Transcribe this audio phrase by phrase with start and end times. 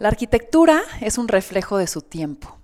[0.00, 2.56] La arquitectura es un reflejo de su tiempo.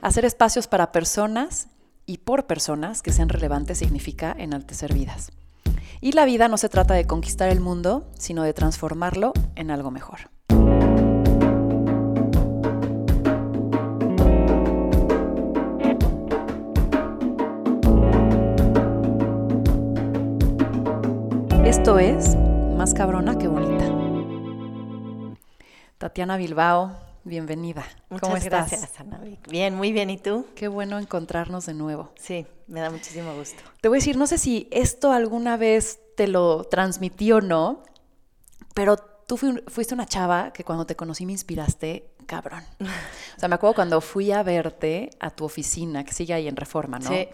[0.00, 1.66] Hacer espacios para personas
[2.06, 5.32] y por personas que sean relevantes significa enaltecer vidas.
[6.00, 9.90] Y la vida no se trata de conquistar el mundo, sino de transformarlo en algo
[9.90, 10.30] mejor.
[21.64, 22.36] Esto es
[22.76, 23.77] Más cabrona que bonita.
[25.98, 27.84] Tatiana Bilbao, bienvenida.
[28.08, 28.70] Muchas ¿Cómo estás?
[28.70, 29.20] gracias, Ana.
[29.48, 30.10] Bien, muy bien.
[30.10, 30.46] ¿Y tú?
[30.54, 32.12] Qué bueno encontrarnos de nuevo.
[32.18, 33.62] Sí, me da muchísimo gusto.
[33.80, 37.82] Te voy a decir, no sé si esto alguna vez te lo transmití o no,
[38.74, 42.62] pero tú fui- fuiste una chava que cuando te conocí me inspiraste cabrón.
[43.36, 46.56] O sea, me acuerdo cuando fui a verte a tu oficina, que sigue ahí en
[46.56, 47.08] Reforma, ¿no?
[47.08, 47.28] Sí.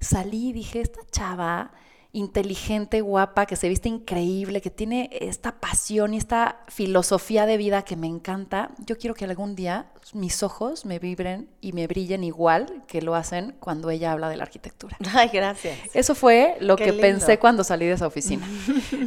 [0.00, 1.70] Salí y dije, esta chava
[2.12, 7.82] inteligente, guapa, que se viste increíble, que tiene esta pasión y esta filosofía de vida
[7.82, 12.24] que me encanta, yo quiero que algún día mis ojos me vibren y me brillen
[12.24, 14.96] igual que lo hacen cuando ella habla de la arquitectura.
[15.14, 15.78] Ay, gracias.
[15.94, 17.02] Eso fue lo Qué que lindo.
[17.02, 18.46] pensé cuando salí de esa oficina.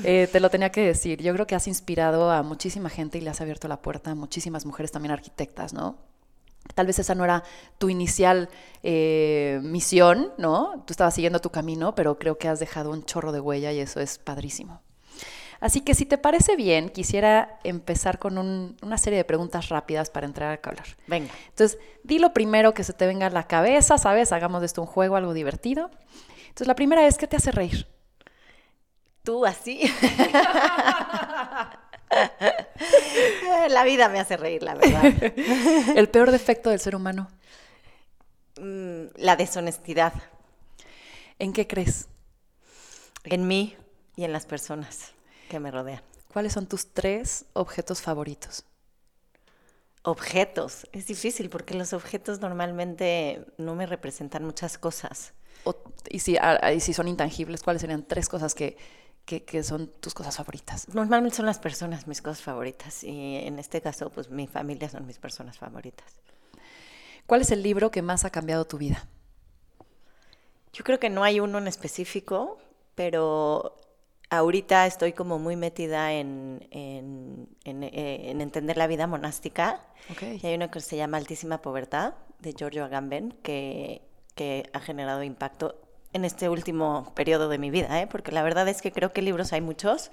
[0.06, 1.22] Eh, te lo tenía que decir.
[1.22, 4.16] Yo creo que has inspirado a muchísima gente y le has abierto la puerta a
[4.16, 5.98] muchísimas mujeres también arquitectas, ¿no?
[6.76, 7.44] Tal vez esa no era
[7.78, 8.50] tu inicial
[8.84, 10.84] eh, misión, ¿no?
[10.88, 13.80] Tú estabas siguiendo tu camino, pero creo que has dejado un chorro de huella y
[13.80, 14.82] eso es padrísimo.
[15.60, 20.10] Así que si te parece bien, quisiera empezar con un- una serie de preguntas rápidas
[20.10, 20.84] para entrar a calor.
[21.08, 21.32] Venga.
[21.50, 24.32] Entonces, di lo primero que se te venga a la cabeza, ¿sabes?
[24.34, 25.90] Hagamos de esto un juego, algo divertido.
[26.48, 27.88] Entonces, la primera es, ¿qué te hace reír?
[29.24, 29.82] ¿Tú así?
[33.70, 35.04] la vida me hace reír, la verdad.
[35.96, 37.30] El peor defecto del ser humano.
[38.60, 40.14] Mm, La deshonestidad
[41.40, 42.08] ¿En qué crees?
[43.26, 43.76] en mí
[44.16, 45.14] y en las personas
[45.50, 46.02] que me rodean.
[46.32, 48.66] ¿Cuáles son tus tres objetos favoritos?
[50.04, 50.88] Objetos.
[50.92, 55.34] Es difícil porque los objetos normalmente no me representan muchas cosas.
[55.64, 55.76] O-
[56.10, 58.76] y, si, ah, y si son intangibles, ¿cuáles serían tres cosas que,
[59.26, 60.88] que- que son tus cosas favoritas?
[60.94, 65.06] Normalmente son las personas mis cosas favoritas y en este caso pues mi familia son
[65.08, 66.20] mis personas favoritas.
[67.26, 69.08] ¿Cuál es el libro que más ha cambiado tu vida?
[70.74, 72.58] Yo creo que no hay uno en específico,
[72.96, 73.78] pero
[74.30, 79.82] ahorita estoy como muy metida en, en, en, eh, en entender la vida monástica.
[80.12, 80.24] Ok.
[80.44, 84.02] Y hay uno que se llama Altísima Pobrtad, de Giorgio Agamben, que,
[84.36, 85.80] que ha generado impacto
[86.14, 88.08] en este último periodo de mi vida, ¿eh?
[88.08, 90.12] porque la verdad es que creo que libros hay muchos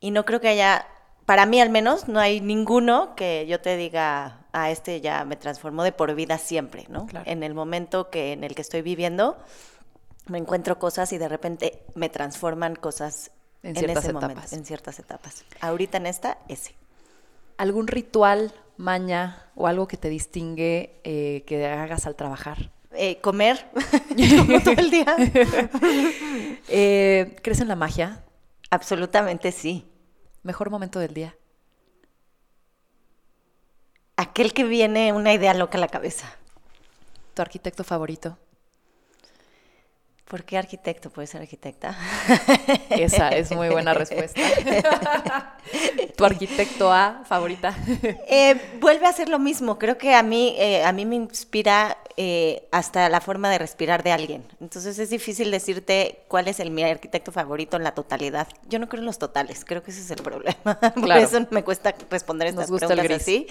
[0.00, 0.86] y no creo que haya,
[1.24, 5.36] para mí al menos, no hay ninguno que yo te diga, a este ya me
[5.36, 7.06] transformó de por vida siempre, ¿no?
[7.06, 7.28] Claro.
[7.28, 9.36] En el momento que, en el que estoy viviendo,
[10.26, 13.30] me encuentro cosas y de repente me transforman cosas
[13.62, 14.52] En en, ciertas ese momento, etapas.
[14.52, 15.44] en ciertas etapas.
[15.60, 16.74] Ahorita en esta, ese.
[17.58, 22.70] ¿Algún ritual, maña o algo que te distingue eh, que hagas al trabajar?
[22.96, 23.70] Eh, comer
[24.38, 25.16] como todo el día.
[26.68, 28.24] Eh, ¿Crees en la magia?
[28.70, 29.86] Absolutamente sí.
[30.42, 31.36] ¿Mejor momento del día?
[34.16, 36.26] Aquel que viene una idea loca a la cabeza.
[37.34, 38.36] ¿Tu arquitecto favorito?
[40.28, 41.10] ¿Por qué arquitecto?
[41.10, 41.96] ¿Puede ser arquitecta?
[42.90, 44.40] Esa es muy buena respuesta.
[46.16, 47.76] ¿Tu arquitecto A favorita?
[48.26, 49.78] Eh, vuelve a ser lo mismo.
[49.78, 54.02] Creo que a mí, eh, a mí me inspira eh, hasta la forma de respirar
[54.02, 54.42] de alguien.
[54.60, 58.48] Entonces es difícil decirte cuál es el mi arquitecto favorito en la totalidad.
[58.68, 59.64] Yo no creo en los totales.
[59.66, 60.56] Creo que ese es el problema.
[60.94, 61.20] Por Claro.
[61.20, 63.46] eso me cuesta responder Nos estas gusta el preguntas gris.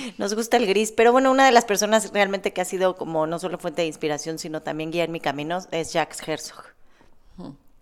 [0.00, 0.12] así.
[0.18, 0.92] Nos gusta el gris.
[0.92, 3.88] Pero bueno, una de las personas realmente que ha sido como no solo fuente de
[3.88, 6.64] inspiración, sino también guía en mi camino es Jacques Herzog.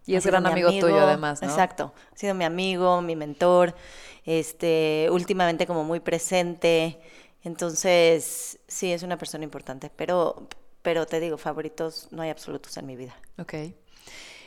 [0.06, 1.48] Y Ha es gran mi amigo, tuyo además, ¿no?
[1.48, 1.92] Exacto.
[2.12, 3.74] Ha sido mi amigo, mi mentor,
[4.24, 6.98] este, últimamente como muy presente.
[7.44, 9.90] Entonces, sí, es una persona importante.
[9.94, 10.48] Pero,
[10.82, 13.14] pero te digo, favoritos no hay absolutos en mi vida.
[13.38, 13.54] Ok.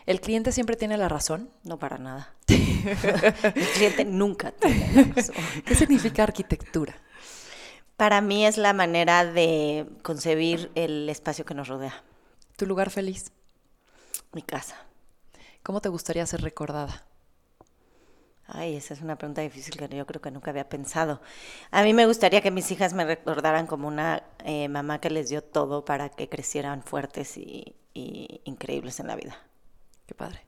[0.06, 1.50] ¿El cliente siempre tiene la razón?
[1.64, 2.34] No para nada.
[2.48, 5.36] El cliente nunca tiene la razón.
[5.66, 6.96] ¿Qué significa arquitectura?
[7.98, 12.04] Para mí es la manera de concebir el espacio que nos rodea,
[12.58, 13.32] ¿Tu lugar feliz?
[14.34, 14.76] mi casa.
[15.64, 17.06] ¿Cómo te gustaría ser recordada?
[18.48, 21.20] Ay, esa es una pregunta difícil que yo creo que nunca había pensado.
[21.72, 25.30] A mí me gustaría que mis hijas me recordaran como una eh, mamá que les
[25.30, 29.36] dio todo para que crecieran fuertes y, y increíbles en la vida.
[30.06, 30.46] Qué padre.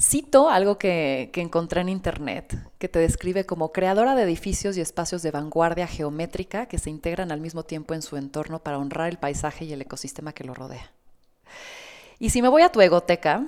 [0.00, 4.80] Cito algo que, que encontré en internet que te describe como creadora de edificios y
[4.80, 9.10] espacios de vanguardia geométrica que se integran al mismo tiempo en su entorno para honrar
[9.10, 10.90] el paisaje y el ecosistema que lo rodea.
[12.18, 13.46] Y si me voy a tu egoteca,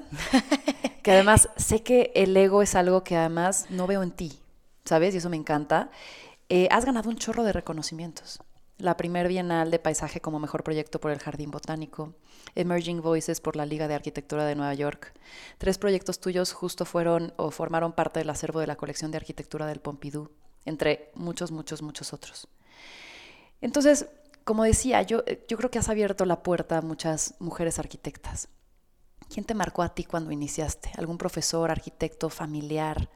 [1.04, 4.40] que además sé que el ego es algo que además no veo en ti,
[4.86, 5.14] ¿sabes?
[5.14, 5.90] Y eso me encanta.
[6.48, 8.40] eh, has ganado un chorro de reconocimientos.
[8.78, 12.14] La primer Bienal de Paisaje como mejor proyecto por el Jardín Botánico,
[12.54, 15.12] Emerging Voices por la Liga de Arquitectura de Nueva York.
[15.58, 19.66] Tres proyectos tuyos justo fueron o formaron parte del acervo de la colección de arquitectura
[19.66, 20.30] del Pompidou,
[20.64, 22.48] entre muchos, muchos, muchos otros.
[23.60, 24.06] Entonces,
[24.44, 28.48] como decía, yo, yo creo que has abierto la puerta a muchas mujeres arquitectas.
[29.32, 30.90] ¿Quién te marcó a ti cuando iniciaste?
[30.96, 33.08] ¿Algún profesor, arquitecto, familiar?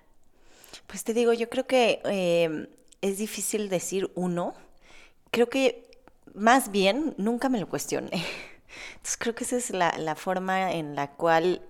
[0.86, 2.68] Pues te digo, yo creo que eh,
[3.00, 4.54] es difícil decir uno.
[5.30, 5.88] Creo que
[6.34, 8.10] más bien nunca me lo cuestioné.
[8.92, 11.62] Entonces creo que esa es la, la forma en la cual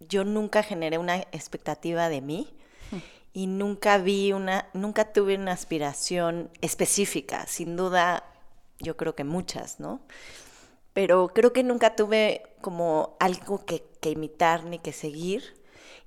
[0.00, 2.52] yo nunca generé una expectativa de mí
[3.32, 7.46] y nunca vi una, nunca tuve una aspiración específica.
[7.46, 8.24] Sin duda,
[8.78, 10.00] yo creo que muchas, ¿no?
[10.96, 15.42] Pero creo que nunca tuve como algo que, que imitar ni que seguir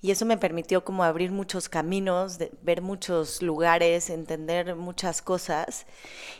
[0.01, 5.85] y eso me permitió como abrir muchos caminos, de, ver muchos lugares, entender muchas cosas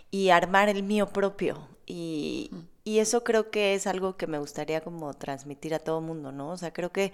[0.10, 1.68] y armar el mío propio.
[1.86, 2.50] Y,
[2.84, 6.52] y eso creo que es algo que me gustaría como transmitir a todo mundo, ¿no?
[6.52, 7.12] O sea, creo que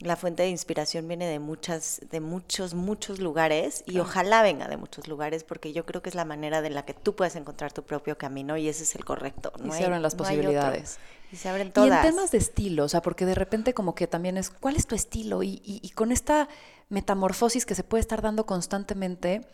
[0.00, 4.76] la fuente de inspiración viene de muchas, de muchos, muchos lugares y ojalá venga de
[4.76, 7.72] muchos lugares porque yo creo que es la manera de la que tú puedes encontrar
[7.72, 9.52] tu propio camino y ese es el correcto.
[9.58, 10.98] No y se abren las no posibilidades.
[11.32, 11.90] Y se abren todas.
[11.90, 14.76] Y en temas de estilo, o sea, porque de repente como que también es, ¿cuál
[14.76, 15.42] es tu estilo?
[15.42, 16.48] Y, y, y con esta
[16.88, 19.46] metamorfosis que se puede estar dando constantemente,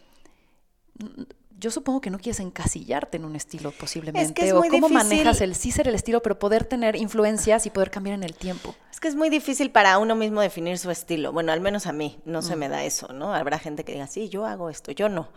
[1.59, 4.27] yo supongo que no quieres encasillarte en un estilo posiblemente.
[4.29, 5.09] Es que es o muy cómo difícil.
[5.09, 8.35] manejas el sí ser el estilo, pero poder tener influencias y poder cambiar en el
[8.35, 8.75] tiempo.
[8.91, 11.33] Es que es muy difícil para uno mismo definir su estilo.
[11.33, 13.35] Bueno, al menos a mí no se me da eso, ¿no?
[13.35, 15.29] Habrá gente que diga, sí, yo hago esto, yo no.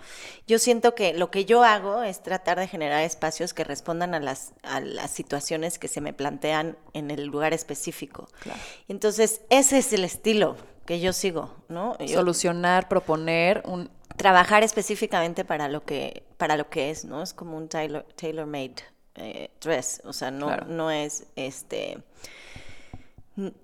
[0.48, 4.19] Yo siento que lo que yo hago es tratar de generar espacios que respondan a
[4.19, 8.28] las, a las situaciones que se me plantean en el lugar específico.
[8.42, 8.60] Claro.
[8.88, 10.56] Entonces, ese es el estilo
[10.86, 11.98] que yo sigo, ¿no?
[12.00, 13.90] Yo- Solucionar, proponer un...
[14.18, 17.24] trabajar específicamente para lo que para lo que es, ¿no?
[17.24, 18.75] Es como un tailor, tailor-made
[19.16, 20.66] eh, dress, o sea, no Claro.
[20.68, 21.98] no es este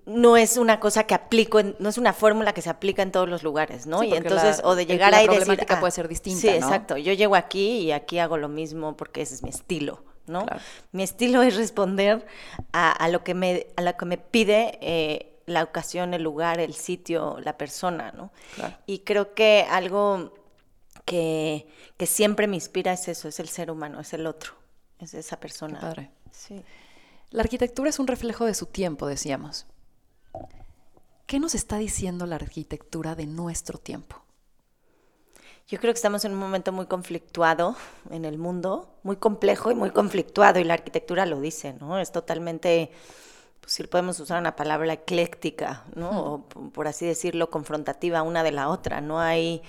[0.06, 3.10] no es una cosa que aplico, en- no es una fórmula que se aplica en
[3.10, 4.00] todos los lugares, ¿no?
[4.00, 6.46] Sí, y entonces, la- o de llegar ahí y decir, ah, puede ser distinta, Sí,
[6.46, 6.54] ¿no?
[6.54, 6.96] exacto.
[6.96, 10.46] Yo llego aquí y aquí hago lo mismo porque ese es mi estilo, ¿no?
[10.46, 10.60] Claro.
[10.92, 12.24] Mi estilo es responder
[12.72, 16.60] a, a lo que me a lo que me pide eh, la ocasión, el lugar,
[16.60, 18.30] el sitio, la persona, ¿no?
[18.54, 18.76] Claro.
[18.86, 20.32] Y creo que algo
[21.04, 24.52] que, que siempre me inspira es eso, es el ser humano, es el otro,
[24.98, 25.78] es esa persona.
[25.78, 26.10] Qué padre.
[26.30, 26.62] Sí.
[27.30, 29.66] La arquitectura es un reflejo de su tiempo, decíamos.
[31.26, 34.24] ¿Qué nos está diciendo la arquitectura de nuestro tiempo?
[35.66, 37.74] Yo creo que estamos en un momento muy conflictuado
[38.10, 41.98] en el mundo, muy complejo y muy conflictuado, y la arquitectura lo dice, ¿no?
[41.98, 42.90] Es totalmente,
[43.60, 46.34] pues si podemos usar una palabra ecléctica, ¿no?
[46.34, 49.00] O por así decirlo, confrontativa una de la otra.
[49.00, 49.62] No hay,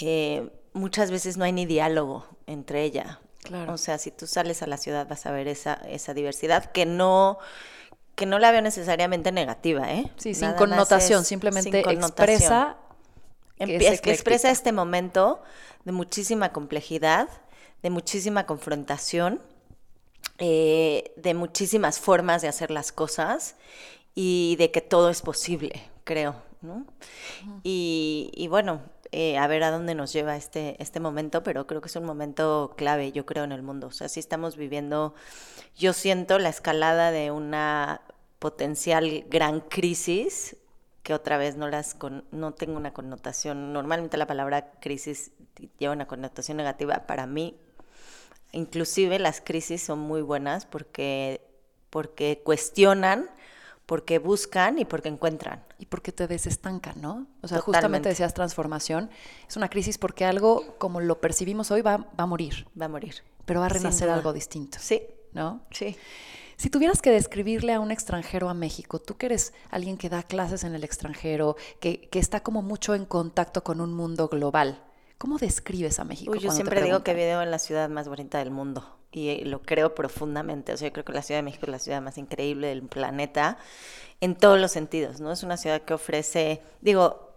[0.00, 3.20] eh, muchas veces no hay ni diálogo entre ella.
[3.42, 3.74] Claro.
[3.74, 6.86] O sea, si tú sales a la ciudad vas a ver esa, esa diversidad que
[6.86, 7.38] no
[8.16, 10.10] que no la veo necesariamente negativa, ¿eh?
[10.16, 12.36] Sí, sin Nada connotación, es simplemente sin connotación.
[12.36, 12.76] expresa
[13.58, 15.42] que es Empie- que expresa este momento
[15.84, 17.28] de muchísima complejidad,
[17.82, 19.40] de muchísima confrontación,
[20.38, 23.56] eh, de muchísimas formas de hacer las cosas
[24.14, 26.86] y de que todo es posible, creo, ¿no?
[27.62, 28.80] y, y bueno,
[29.18, 32.04] eh, a ver a dónde nos lleva este, este momento, pero creo que es un
[32.04, 33.86] momento clave, yo creo, en el mundo.
[33.88, 35.14] O sea, sí estamos viviendo,
[35.76, 38.02] yo siento la escalada de una
[38.38, 40.56] potencial gran crisis
[41.02, 45.30] que otra vez no las con- no tengo una connotación normalmente la palabra crisis
[45.78, 47.56] lleva una connotación negativa para mí
[48.52, 51.40] inclusive las crisis son muy buenas porque
[51.90, 53.30] porque cuestionan
[53.86, 57.26] porque buscan y porque encuentran y porque te desestancan, ¿no?
[57.42, 57.62] O sea, Totalmente.
[57.62, 59.10] justamente decías transformación.
[59.48, 62.88] Es una crisis porque algo como lo percibimos hoy va, va a morir, va a
[62.88, 65.02] morir pero va a renacer algo distinto, sí
[65.32, 65.62] ¿no?
[65.70, 65.96] sí
[66.56, 70.22] Si tuvieras que describirle a un extranjero a México, tú que eres alguien que da
[70.22, 74.82] clases en el extranjero, que, que está como mucho en contacto con un mundo global,
[75.18, 76.32] ¿cómo describes a México?
[76.32, 79.42] Uy, yo siempre digo que vivo en la ciudad más bonita del mundo y eh,
[79.44, 80.72] lo creo profundamente.
[80.72, 82.82] O sea, yo creo que la Ciudad de México es la ciudad más increíble del
[82.82, 83.56] planeta
[84.20, 85.32] en todos los sentidos, ¿no?
[85.32, 87.32] Es una ciudad que ofrece, digo,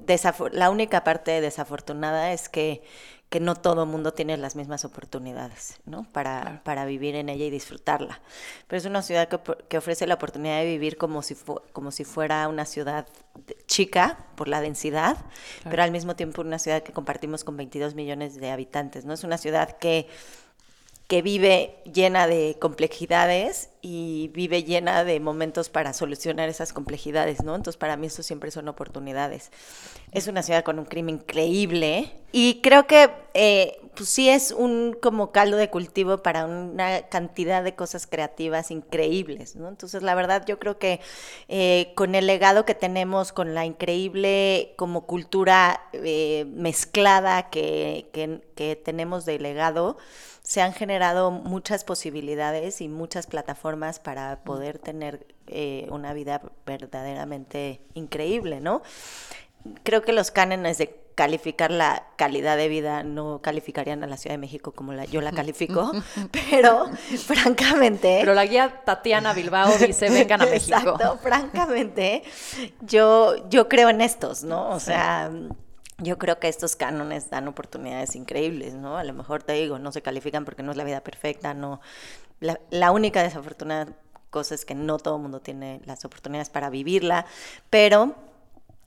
[0.51, 2.81] la única parte desafortunada es que,
[3.29, 6.03] que no todo mundo tiene las mismas oportunidades, ¿no?
[6.11, 6.61] Para, Claro.
[6.63, 8.21] para vivir en ella y disfrutarla.
[8.67, 11.35] Pero es una ciudad que, que ofrece la oportunidad de vivir como si,
[11.73, 13.05] como si fuera una ciudad
[13.45, 15.15] de- chica por la densidad,
[15.63, 19.13] pero al mismo tiempo una ciudad que compartimos con 22 millones de habitantes, ¿no?
[19.13, 20.09] Es una ciudad que,
[21.09, 27.55] que vive llena de complejidades y vive llena de momentos para solucionar esas complejidades, ¿no?
[27.55, 29.49] Entonces para mí eso siempre son oportunidades.
[30.11, 34.95] Es una ciudad con un crimen increíble y creo que eh, pues sí es un
[35.01, 39.67] como caldo de cultivo para una cantidad de cosas creativas increíbles, ¿no?
[39.67, 40.99] Entonces la verdad yo creo que
[41.47, 48.41] eh, con el legado que tenemos, con la increíble como cultura eh, mezclada que, que,
[48.53, 49.97] que tenemos de legado,
[50.49, 57.81] se han generado muchas posibilidades y muchas plataformas para poder tener eh, una vida verdaderamente
[57.93, 58.81] increíble, ¿no?
[59.83, 64.33] Creo que los cánones de calificar la calidad de vida no calificarían a la Ciudad
[64.33, 65.91] de México como la, yo la califico,
[66.49, 66.87] pero
[67.27, 68.17] francamente...
[68.19, 70.79] Pero la guía Tatiana Bilbao dice, vengan a México.
[70.79, 72.23] Exacto, francamente,
[72.81, 74.69] yo, yo creo en estos, ¿no?
[74.71, 75.29] O sea
[76.01, 78.97] yo creo que estos cánones dan oportunidades increíbles, ¿no?
[78.97, 81.81] A lo mejor te digo, no se califican porque no es la vida perfecta, no.
[82.39, 83.87] La, la única desafortunada
[84.29, 87.25] cosa es que no todo el mundo tiene las oportunidades para vivirla,
[87.69, 88.15] pero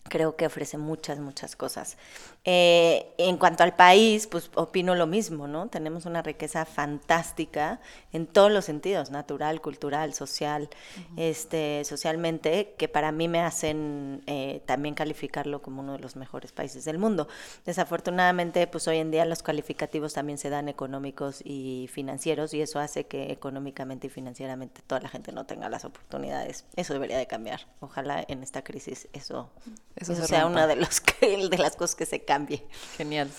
[0.08, 1.96] creo que ofrece muchas, muchas cosas.
[2.44, 5.68] Eh, en cuanto al país, pues opino lo mismo, ¿no?
[5.68, 7.80] Tenemos una riqueza fantástica
[8.12, 10.68] en todos los sentidos, natural, cultural, social,
[11.16, 16.50] este, socialmente, que para mí me hacen eh, también calificarlo como uno de los mejores
[16.50, 17.28] países del mundo.
[17.64, 22.80] Desafortunadamente, pues hoy en día los calificativos también se dan económicos y financieros y eso
[22.80, 26.64] hace que económicamente y financieramente toda la gente no tenga las oportunidades.
[26.74, 27.68] Eso debería de cambiar.
[27.78, 29.48] Ojalá en esta crisis eso,
[29.94, 32.66] eso, sea una de, los de las cosas que se cambie.
[32.96, 33.30] Genial.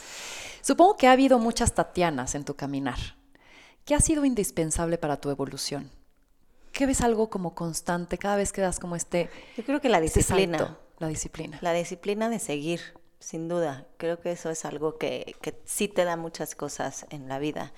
[0.62, 3.00] Supongo que ha habido muchas Tatianas en tu caminar.
[3.86, 5.90] ¿Qué ha sido indispensable para tu evolución?
[6.72, 9.30] ¿Qué ves algo como constante cada vez que das como este...
[9.58, 10.78] Yo creo que la disciplina.
[11.00, 11.58] la disciplina.
[11.62, 12.82] La disciplina de seguir,
[13.20, 13.88] sin duda.
[13.98, 17.74] Creo que eso es algo que, que, sí te da muchas cosas en la vida.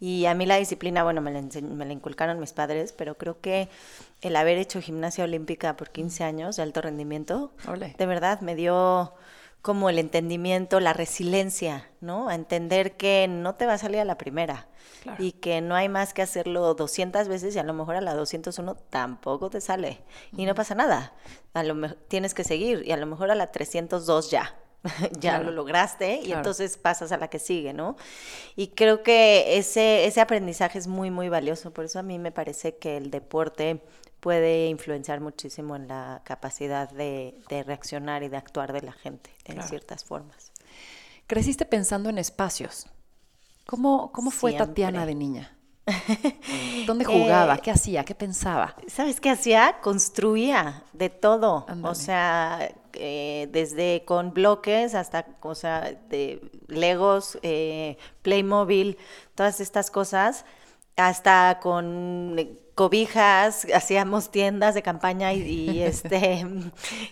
[0.00, 3.40] Y a mí la disciplina, bueno, me la, me la inculcaron mis padres, pero creo
[3.40, 3.68] que
[4.22, 7.52] el haber hecho gimnasia olímpica por 15 años de alto rendimiento,
[7.98, 9.14] de verdad me dio
[9.64, 12.28] como el entendimiento, la resiliencia, ¿no?
[12.28, 14.68] A entender que no te va a salir a la primera
[15.18, 18.12] y que no hay más que hacerlo 200 veces y a lo mejor a la
[18.12, 20.02] 201 tampoco te sale
[20.36, 21.14] y no pasa nada.
[21.54, 24.54] A lo mejor tienes que seguir y a lo mejor a la 302 ya.
[25.18, 27.96] ya lo lograste y entonces pasas a la que sigue, ¿no?
[28.56, 31.72] Y creo que ese, ese aprendizaje es muy, muy valioso.
[31.72, 33.80] Por eso a mí me parece que el deporte
[34.24, 37.34] puede influenciar muchísimo en la capacidad de,
[37.66, 40.50] reaccionar y de actuar de la gente en ciertas formas.
[41.26, 42.86] Creciste pensando en espacios.
[43.66, 45.54] ¿Cómo, cómo fue Tatiana de niña?
[46.86, 47.56] ¿Dónde jugaba?
[47.56, 48.02] Eh, ¿Qué hacía?
[48.06, 48.74] ¿Qué pensaba?
[48.86, 49.76] ¿Sabes qué hacía?
[49.82, 51.66] Construía de todo.
[51.82, 58.96] O sea, eh, desde con bloques hasta, o sea, de Legos, eh, Playmobil,
[59.34, 60.46] todas estas cosas,
[60.96, 66.46] hasta con cobijas, hacíamos tiendas de campaña y, este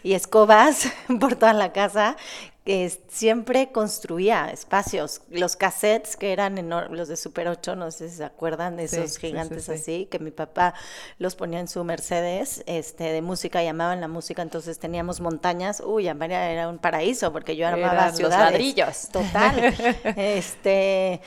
[0.02, 0.88] y escobas
[1.20, 2.16] por toda la casa.
[2.64, 5.22] Que siempre construía espacios.
[5.30, 9.18] Los cassettes que eran los de Super 8, no sé si se acuerdan de esos
[9.18, 10.72] gigantes así, que mi papá
[11.18, 15.82] los ponía en su Mercedes este, de música, llamaban la música, entonces teníamos montañas.
[15.84, 18.20] Uy, era un paraíso porque yo armaba ciudades.
[18.20, 19.08] Los ladrillos.
[19.08, 19.74] Total.
[20.16, 21.20] este,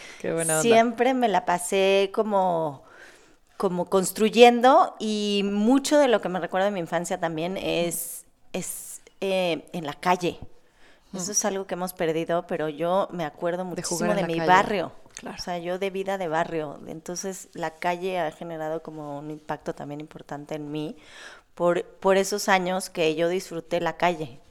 [0.62, 2.85] Siempre me la pasé como
[3.58, 9.02] como construyendo y mucho de lo que me recuerda de mi infancia también es, es
[9.22, 10.40] eh, en la calle.
[11.14, 14.92] Eso es algo que hemos perdido, pero yo me acuerdo muchísimo de, mi barrio.
[15.24, 16.78] O sea, yo de vida de barrio.
[16.88, 20.98] Entonces, la calle ha generado como un impacto también importante en mí
[21.54, 24.42] por, por esos años que yo disfruté la calle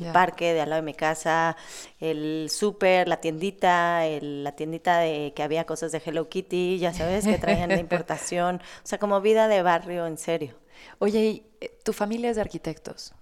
[0.00, 1.56] el parque de al lado de mi casa,
[2.00, 7.24] el súper, la tiendita, la tiendita de que había cosas de Hello Kitty, ya sabes,
[7.24, 10.54] que traían de importación, o sea, como vida de barrio en serio.
[10.98, 13.14] Oye, eh, tu familia es de arquitectos.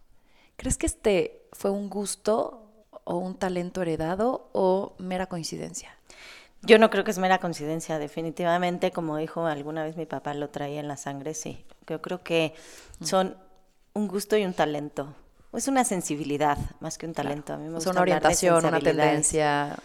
[0.57, 2.71] ¿Crees que este fue un gusto
[3.05, 5.97] o un talento heredado o mera coincidencia?
[6.63, 10.49] Yo no creo que es mera coincidencia, definitivamente, como dijo alguna vez mi papá, lo
[10.51, 11.65] traía en la sangre, sí.
[11.89, 12.55] Yo creo que
[13.01, 13.05] mm.
[13.05, 13.37] son
[13.95, 15.15] un gusto y un talento
[15.53, 17.53] es una sensibilidad más que un talento.
[17.53, 19.77] A mí me gusta es una orientación, una tendencia.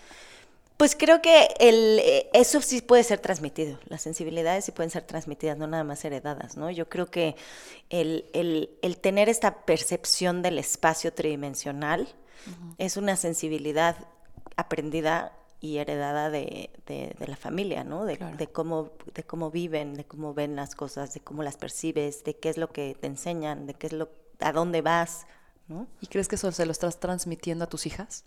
[0.77, 3.79] Pues creo que el, eh, eso sí puede ser transmitido.
[3.88, 6.69] Las sensibilidades sí pueden ser transmitidas, no nada más heredadas, ¿no?
[6.69, 7.36] Yo creo que
[7.89, 12.07] el, el, el tener esta percepción del espacio tridimensional
[12.77, 13.97] es una sensibilidad
[14.55, 18.05] aprendida y heredada de, de, la familia, ¿no?
[18.05, 22.24] De, de, cómo, de cómo viven, de cómo ven las cosas, de cómo las percibes,
[22.24, 24.09] de qué es lo que te enseñan, de qué es lo,
[24.39, 25.25] a dónde vas,
[26.01, 28.24] ¿Y crees que eso se lo estás transmitiendo a tus hijas?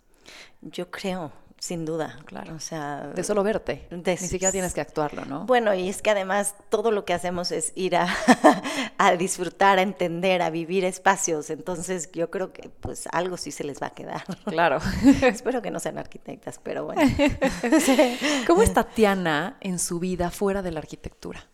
[0.61, 1.31] Yo creo,
[1.61, 2.19] sin duda.
[2.25, 2.55] Claro.
[2.55, 3.87] O sea, de solo verte.
[3.91, 5.45] Ni siquiera tienes que actuarlo, ¿no?
[5.45, 8.07] Bueno, y es que además todo lo que hacemos es ir a,
[8.97, 11.49] a, disfrutar, a entender, a vivir espacios.
[11.49, 14.23] Entonces yo creo que pues algo sí se les va a quedar.
[14.51, 14.79] Claro.
[15.21, 17.01] Espero que no sean arquitectas, pero bueno.
[18.47, 21.47] ¿Cómo es Tatiana en su vida fuera de la arquitectura?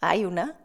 [0.00, 0.61] ¿Hay una?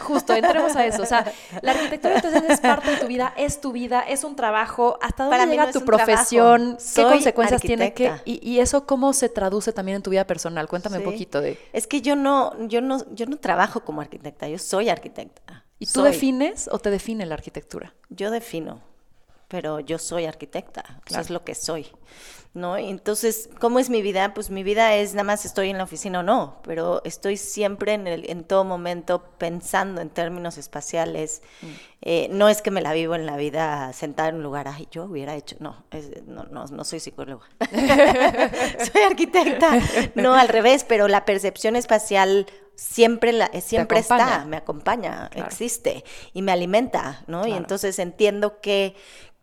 [0.00, 1.02] Justo, entremos a eso.
[1.02, 4.36] O sea, la arquitectura entonces es parte de tu vida, es tu vida, es un
[4.36, 4.98] trabajo.
[5.00, 6.78] ¿Hasta dónde Para llega tu profesión?
[6.94, 7.92] ¿Qué consecuencias tiene?
[7.92, 10.68] que y, eso cómo se traduce también en tu vida personal?
[10.68, 11.58] Cuéntame un poquito de.
[11.72, 15.64] Es que yo no, yo no, yo no trabajo como arquitecta, yo soy arquitecta.
[15.78, 17.94] ¿Y tú defines o te define la arquitectura?
[18.08, 18.80] Yo defino,
[19.48, 21.86] pero yo soy arquitecta, eso es lo que soy.
[22.56, 22.76] ¿No?
[22.76, 24.34] entonces, ¿cómo es mi vida?
[24.34, 27.92] Pues mi vida es nada más estoy en la oficina o no, pero estoy siempre
[27.92, 31.42] en, el, en todo momento pensando en términos espaciales.
[31.62, 31.66] Mm.
[32.02, 34.88] Eh, no es que me la vivo en la vida sentada en un lugar, ay,
[34.90, 35.84] yo hubiera hecho, no,
[36.26, 37.46] no, no, no, soy psicóloga,
[38.92, 39.80] soy arquitecta,
[40.14, 42.46] no al revés, pero la percepción espacial
[42.76, 47.46] siempre la, siempre está, me acompaña, existe y me alimenta, ¿no?
[47.46, 48.94] Y entonces entiendo que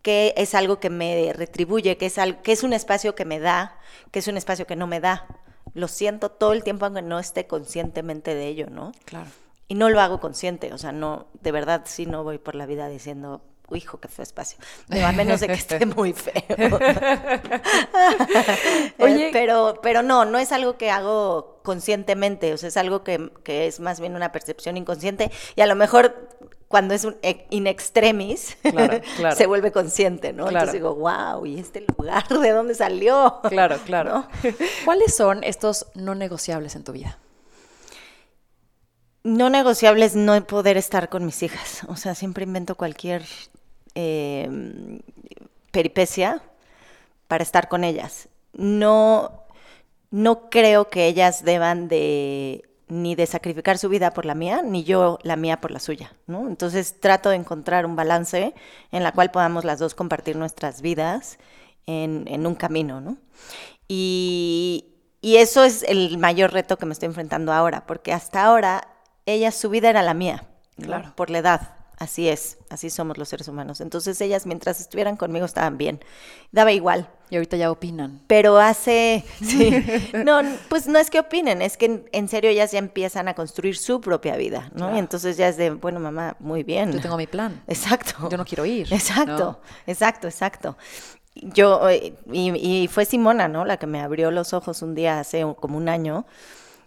[0.04, 3.78] que es algo que me retribuye, que es, que es un espacio que me da,
[4.12, 5.28] que es un espacio que no me da.
[5.74, 8.92] Lo siento todo el tiempo aunque no esté conscientemente de ello, ¿no?
[9.06, 9.30] Claro.
[9.68, 12.66] Y no lo hago consciente, o sea, no, de verdad sí no voy por la
[12.66, 13.42] vida diciendo,
[13.76, 14.58] hijo, qué feo espacio.
[14.90, 16.34] a menos de que esté muy feo.
[19.00, 23.32] Oye, pero, pero no, no es algo que hago conscientemente, o sea, es algo que,
[23.44, 26.30] que es más bien una percepción inconsciente y a lo mejor
[26.74, 27.16] cuando es un
[27.52, 28.58] in extremis,
[29.36, 30.48] se vuelve consciente, ¿no?
[30.48, 33.42] Entonces digo, wow, ¿y este lugar de dónde salió?
[33.48, 34.26] Claro, claro.
[34.84, 37.20] ¿Cuáles son estos no negociables en tu vida?
[39.22, 41.84] No negociables no poder estar con mis hijas.
[41.90, 43.22] O sea, siempre invento cualquier
[43.94, 45.00] em,
[45.70, 46.42] peripecia
[47.28, 48.30] para estar con ellas.
[48.54, 49.44] No,
[50.10, 54.84] no creo que ellas deban de ni de sacrificar su vida por la mía, ni
[54.84, 56.48] yo la mía por la suya, ¿no?
[56.48, 58.54] Entonces trato de encontrar un balance
[58.92, 61.40] en la cual podamos las dos compartir nuestras vidas
[61.86, 63.18] en, un camino, ¿no?
[63.88, 64.90] Y,
[65.22, 68.90] eso es el mayor reto que me estoy enfrentando ahora, porque hasta ahora
[69.26, 70.46] ella, su vida era la mía,
[70.78, 71.14] claro.
[71.16, 71.83] por la edad.
[71.98, 73.80] Así es, así somos los seres humanos.
[73.80, 76.00] Entonces ellas mientras estuvieran conmigo estaban bien,
[76.52, 77.10] daba igual.
[77.30, 78.22] Y ahorita ya opinan.
[78.28, 79.84] Pero hace, sí,
[80.26, 83.78] no, pues no es que opinen, es que en, serio ellas ya empiezan a construir
[83.78, 84.96] su propia vida, ¿no?
[84.96, 86.92] Y entonces ya es de, bueno, mamá, muy bien.
[86.92, 87.62] Yo tengo mi plan.
[87.68, 88.30] Exacto.
[88.30, 88.92] Yo no quiero ir.
[88.92, 90.78] Exacto, exacto, exacto.
[91.36, 93.66] Yo, y, y fue Simona, ¿no?
[93.66, 96.26] La que me abrió los ojos un día hace como un año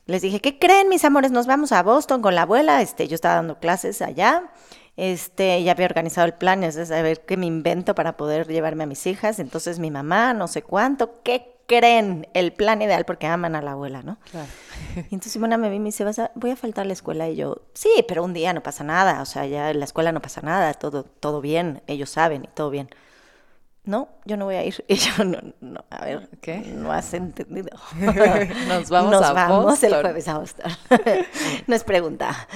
[0.06, 1.32] les dije, ¿qué creen, mis amores?
[1.32, 2.80] Nos vamos a Boston con la abuela.
[2.80, 4.52] Este, yo estaba dando clases allá
[4.96, 8.84] este, ya había organizado el plan, es de saber qué me invento para poder llevarme
[8.84, 9.38] a mis hijas.
[9.38, 12.28] Entonces mi mamá, no sé cuánto, ¿qué creen?
[12.32, 14.18] El plan ideal porque aman a la abuela, ¿no?
[14.30, 14.48] Claro.
[14.96, 16.92] Y entonces Simona me vi y me dice, ¿Vas a, voy a faltar a la
[16.92, 17.28] escuela.
[17.28, 20.12] Y yo, sí, pero un día no pasa nada, o sea, ya en la escuela
[20.12, 22.88] no pasa nada, todo, todo bien, ellos saben y todo bien
[23.86, 24.84] no, yo no voy a ir.
[24.88, 26.58] Y yo, no, no a ver, ¿qué?
[26.58, 27.70] No has entendido.
[28.68, 30.70] Nos vamos Nos vamos el jueves a Boston.
[31.66, 32.48] no es pregunta.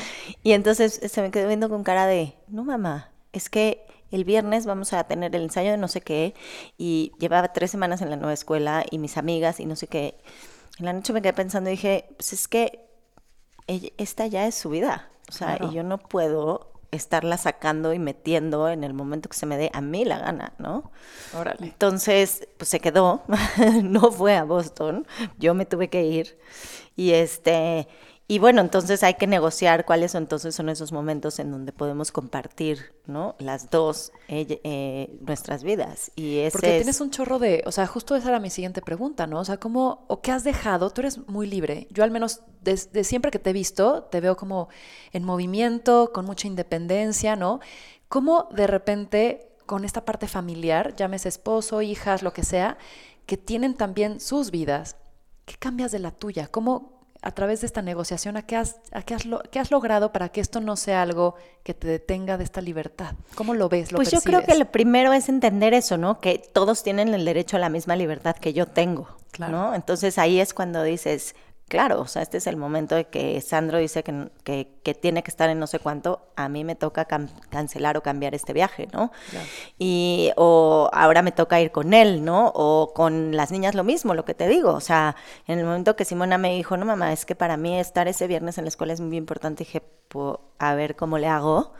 [0.42, 4.66] Y entonces se me quedó viendo con cara de, no mamá, es que el viernes
[4.66, 6.34] vamos a tener el ensayo de no sé qué
[6.76, 10.18] y llevaba tres semanas en la nueva escuela y mis amigas y no sé qué.
[10.78, 12.90] En la noche me quedé pensando y dije, pues es que
[13.68, 15.08] esta ya es su vida.
[15.28, 19.46] O sea, y yo no puedo estarla sacando y metiendo en el momento que se
[19.46, 20.90] me dé a mí la gana, ¿no?
[21.35, 21.66] Órale.
[21.66, 23.22] Entonces, pues se quedó,
[23.83, 25.07] no fue a Boston,
[25.38, 26.38] yo me tuve que ir
[26.96, 27.88] y este
[28.30, 32.12] y bueno, entonces hay que negociar cuáles son, entonces son esos momentos en donde podemos
[32.12, 33.34] compartir, ¿no?
[33.40, 36.12] Las dos, eh, nuestras vidas.
[36.14, 39.26] Y ese Porque tienes un chorro de, o sea, justo esa era mi siguiente pregunta,
[39.26, 39.40] ¿no?
[39.40, 40.90] O sea, ¿cómo, o qué has dejado?
[40.90, 41.88] Tú eres muy libre.
[41.90, 44.68] Yo al menos desde siempre que te he visto, te veo como
[45.10, 47.58] en movimiento, con mucha independencia, ¿no?
[48.06, 52.78] ¿Cómo de repente con esta parte familiar, llámese esposo, hijas, lo que sea,
[53.26, 54.94] que tienen también sus vidas,
[55.46, 56.46] ¿qué cambias de la tuya?
[56.46, 60.12] ¿Cómo, a través de esta negociación, ¿a qué, has, a qué, has qué has logrado
[60.12, 63.14] para que esto no sea algo que te detenga de esta libertad?
[63.35, 63.92] ¿Cómo lo ves?
[63.92, 66.20] Lo pues yo creo que lo primero es entender eso, ¿no?
[66.20, 69.52] Que todos tienen el derecho a la misma libertad que yo tengo, claro.
[69.52, 69.74] ¿no?
[69.74, 71.35] Entonces ahí es cuando dices,
[71.70, 75.30] claro, o sea, este es el momento de que Sandro dice que, que, tiene que
[75.30, 77.06] estar en no sé cuánto, a mí me toca
[77.48, 79.12] cancelar o cambiar este viaje, ¿no?
[79.78, 82.50] Y, o ahora me toca ir con él, ¿no?
[82.56, 85.14] O con las niñas lo mismo, lo que te digo, o sea,
[85.46, 88.26] en el momento que Simona me dijo, no, mamá, es que para mí estar ese
[88.26, 89.80] viernes en la escuela es muy importante, dije,
[90.59, 91.72] a ver cómo le hago,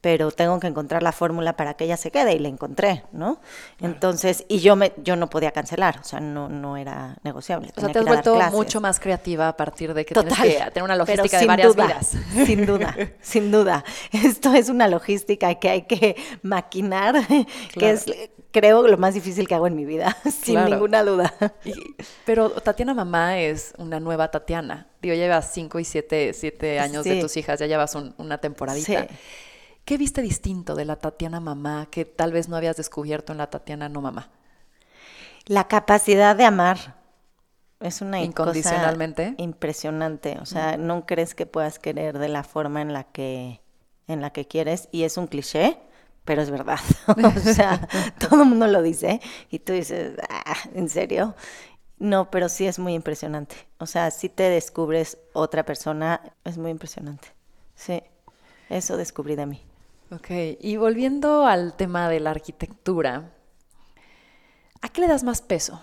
[0.00, 3.40] pero tengo que encontrar la fórmula para que ella se quede y la encontré, ¿no?
[3.80, 7.70] Entonces, y yo me yo no podía cancelar, o sea, no, no era negociable.
[7.76, 10.82] O sea, te has vuelto mucho más creativa a partir de que tienes que tener
[10.84, 12.16] una logística de varias vidas.
[12.46, 13.84] Sin duda, sin duda.
[14.12, 17.16] Esto es una logística que hay que maquinar,
[17.72, 18.06] que es
[18.52, 21.34] creo lo más difícil que hago en mi vida, sin ninguna duda.
[22.24, 24.88] pero Tatiana mamá es una nueva Tatiana.
[25.02, 29.02] Digo, llevas cinco y siete, siete años de tus hijas, ya llevas una temporadita.
[29.02, 29.08] Sí.
[29.90, 33.50] ¿Qué viste distinto de la Tatiana mamá que tal vez no habías descubierto en la
[33.50, 34.30] Tatiana no mamá?
[35.46, 36.94] La capacidad de amar.
[37.80, 42.92] Es una incondicionalmente impresionante, o sea, no crees que puedas querer de la forma en
[42.92, 43.62] la que
[44.06, 45.76] en la que quieres y es un cliché,
[46.24, 46.78] pero es verdad.
[47.08, 47.88] o sea,
[48.20, 51.34] todo el mundo lo dice y tú dices, ah, ¿en serio?
[51.98, 53.56] No, pero sí es muy impresionante.
[53.78, 57.26] O sea, si te descubres otra persona, es muy impresionante.
[57.74, 58.04] Sí,
[58.68, 59.64] eso descubrí de mí.
[60.12, 63.32] Ok, y volviendo al tema de la arquitectura,
[64.80, 65.80] ¿a qué le das más peso?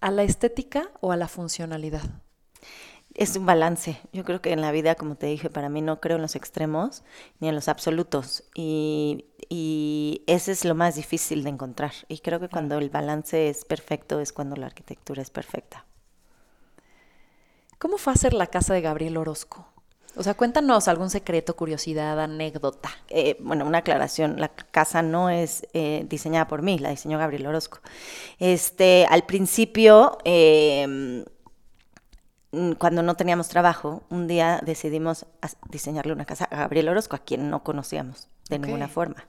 [0.00, 2.22] ¿A la estética o a la funcionalidad?
[3.12, 4.00] Es un balance.
[4.14, 6.36] Yo creo que en la vida, como te dije, para mí no creo en los
[6.36, 7.04] extremos
[7.38, 8.44] ni en los absolutos.
[8.54, 11.92] Y, y ese es lo más difícil de encontrar.
[12.08, 15.84] Y creo que cuando el balance es perfecto es cuando la arquitectura es perfecta.
[17.78, 19.75] ¿Cómo fue hacer la casa de Gabriel Orozco?
[20.18, 22.88] O sea, cuéntanos algún secreto, curiosidad, anécdota.
[23.10, 27.46] Eh, bueno, una aclaración, la casa no es eh, diseñada por mí, la diseñó Gabriel
[27.46, 27.80] Orozco.
[28.38, 31.24] Este, al principio, em,
[32.78, 35.26] cuando no teníamos trabajo, un día decidimos
[35.68, 39.28] diseñarle una casa a Gabriel Orozco, a quien no conocíamos de ninguna forma.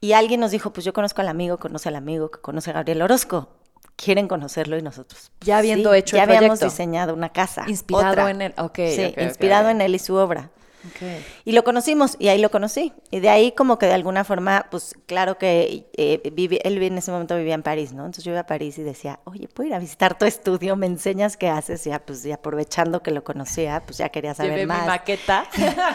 [0.00, 2.72] Y alguien nos dijo, pues yo conozco al amigo, conoce al amigo que conoce a
[2.72, 3.59] Gabriel Orozco
[4.02, 5.30] quieren conocerlo y nosotros.
[5.40, 7.64] Ya habiendo hecho ya habíamos diseñado una casa.
[7.68, 8.78] Inspirado en él, ok.
[8.94, 10.50] Sí, inspirado en él y su obra.
[10.94, 11.22] Okay.
[11.44, 12.94] Y lo conocimos y ahí lo conocí.
[13.10, 16.22] Y de ahí como que de alguna forma, pues claro que eh,
[16.64, 18.06] él en ese momento vivía en París, ¿no?
[18.06, 20.76] Entonces yo iba a París y decía, oye, ¿puedo ir a visitar tu estudio?
[20.76, 21.86] ¿Me enseñas qué haces?
[21.86, 24.80] Y ya, pues y aprovechando que lo conocía, pues ya quería saber más.
[24.80, 25.44] mi maqueta?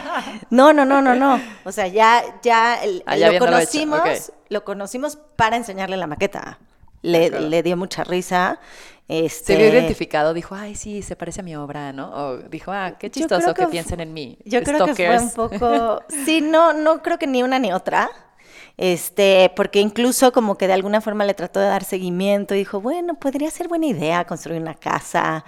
[0.50, 1.40] no, no, no, no, no.
[1.64, 6.60] O sea, ya, ya ah, lo conocimos, lo conocimos para enseñarle la maqueta
[7.06, 8.58] le, dio mucha risa.
[9.08, 9.54] Este...
[9.54, 12.10] Se vio identificado, dijo, ay, sí, se parece a mi obra, ¿no?
[12.10, 14.38] O dijo, ah, qué chistoso que, piensen en mí.
[14.44, 18.10] Yo creo que fue un poco, sí, no, no creo que ni una ni otra.
[18.76, 22.80] Este, porque incluso como que de alguna forma le trató de dar seguimiento y dijo,
[22.80, 25.44] bueno, podría ser buena idea construir una casa.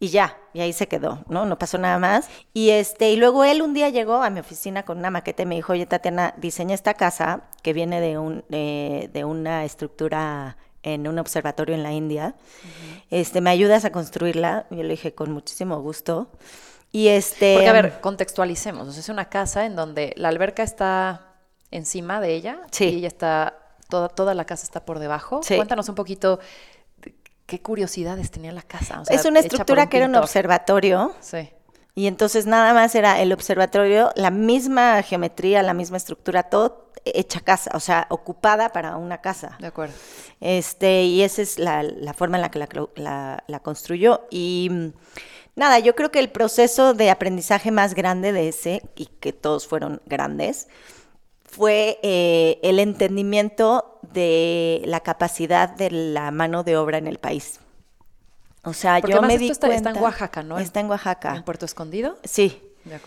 [0.00, 1.44] Y ya, y ahí se quedó, ¿no?
[1.44, 2.28] No pasó nada más.
[2.54, 5.46] Y este, y luego él un día llegó a mi oficina con una maqueta y
[5.46, 11.08] me dijo, oye, Tatiana, diseña esta casa que viene de un, de una estructura en
[11.08, 12.34] un observatorio en la India.
[13.10, 14.66] este, ¿Me ayudas a construirla?
[14.70, 16.30] Yo le dije, con muchísimo gusto.
[16.90, 17.54] Y este...
[17.54, 18.96] Porque, a ver, contextualicemos.
[18.96, 21.34] es una casa en donde la alberca está
[21.70, 22.86] encima de ella sí.
[22.86, 23.58] y ella está...
[23.88, 25.40] Toda, toda la casa está por debajo.
[25.46, 26.40] Cuéntanos un poquito
[27.46, 29.02] qué curiosidades tenía la casa.
[29.08, 31.14] es una estructura que era un observatorio.
[31.20, 31.48] Sí.
[31.98, 37.40] Y entonces nada más era el observatorio, la misma geometría, la misma estructura, todo hecha
[37.40, 39.56] casa, o sea, ocupada para una casa.
[39.58, 39.94] De acuerdo.
[40.40, 41.82] Este, y esa es la,
[42.16, 42.60] forma en la que
[42.94, 44.28] la, la, construyó.
[44.30, 44.86] Y mm,
[45.56, 49.66] nada, yo creo que el proceso de aprendizaje más grande de ese, y que todos
[49.66, 50.68] fueron grandes,
[51.42, 57.58] fue eh, el entendimiento de la capacidad de la mano de obra en el país.
[58.68, 60.58] O sea, yo me di está, está en Oaxaca, ¿no?
[60.58, 61.34] Está en Oaxaca.
[61.34, 62.16] ¿En Puerto Escondido?
[62.24, 62.62] Sí,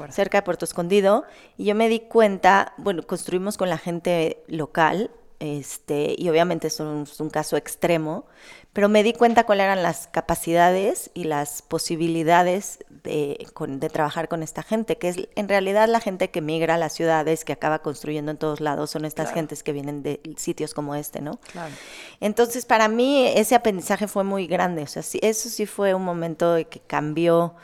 [0.10, 1.26] cerca de Puerto Escondido,
[1.58, 7.04] y yo me di cuenta, bueno, construimos con la gente local, este, y obviamente eso
[7.04, 8.26] es un caso extremo,
[8.74, 14.44] pero me di cuenta cuáles eran las capacidades y las posibilidades de, de, trabajar con
[14.44, 17.80] esta gente, que es en realidad la gente que migra a las ciudades, que acaba
[17.80, 21.40] construyendo en todos lados, son estas gentes que vienen de sitios como este, ¿no?
[21.52, 21.74] Claro.
[22.20, 26.04] Entonces, para mí ese aprendizaje fue muy grande, o sea, sí, eso sí fue un
[26.04, 27.56] momento que cambió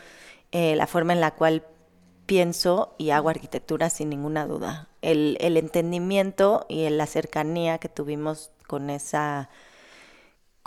[0.51, 1.63] eh, la forma en la cual
[2.27, 4.89] pienso y hago arquitectura sin ninguna duda.
[5.01, 9.49] El, entendimiento y la cercanía que tuvimos con esa,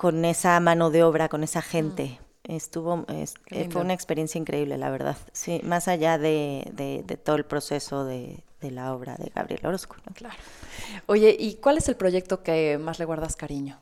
[0.01, 2.19] con esa mano de obra, con esa gente.
[2.49, 2.53] Mm.
[2.55, 5.19] Estuvo, eh, fue una experiencia increíble, la verdad.
[5.33, 9.97] Sí, más allá de, todo el proceso de, la obra de Gabriel Orozco.
[10.15, 10.35] Claro.
[11.05, 13.79] Oye, ¿y cuál es el proyecto que más le guardas cariño?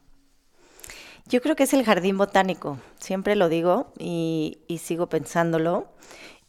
[1.26, 2.78] Yo creo que es el jardín botánico.
[2.98, 5.86] Siempre lo digo y, y sigo pensándolo.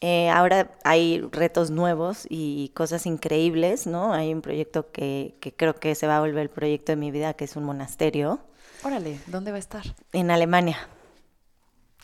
[0.02, 4.14] Eh, ahora hay retos nuevos y cosas increíbles, ¿no?
[4.14, 7.12] Hay un proyecto que, que, creo que se va a volver el proyecto de mi
[7.12, 8.40] vida, que es un monasterio.
[8.84, 9.84] Órale, ¿dónde va a estar?
[10.14, 10.78] En Alemania.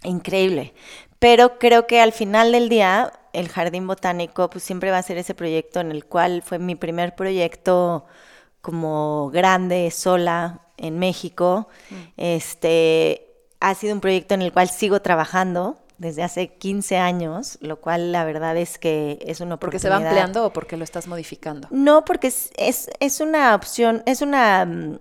[0.03, 0.73] Increíble.
[1.19, 5.17] Pero creo que al final del día, el Jardín Botánico, pues siempre va a ser
[5.17, 8.05] ese proyecto en el cual fue mi primer proyecto
[8.61, 11.67] como grande, sola, en México.
[11.89, 11.95] Mm.
[12.17, 13.25] Este,
[13.59, 18.11] ha sido un proyecto en el cual sigo trabajando desde hace 15 años, lo cual
[18.11, 19.59] la verdad es que es una oportunidad.
[19.59, 21.67] ¿Porque se va ampliando o porque lo estás modificando?
[21.71, 24.99] No, porque es, es, es una opción, es una mm,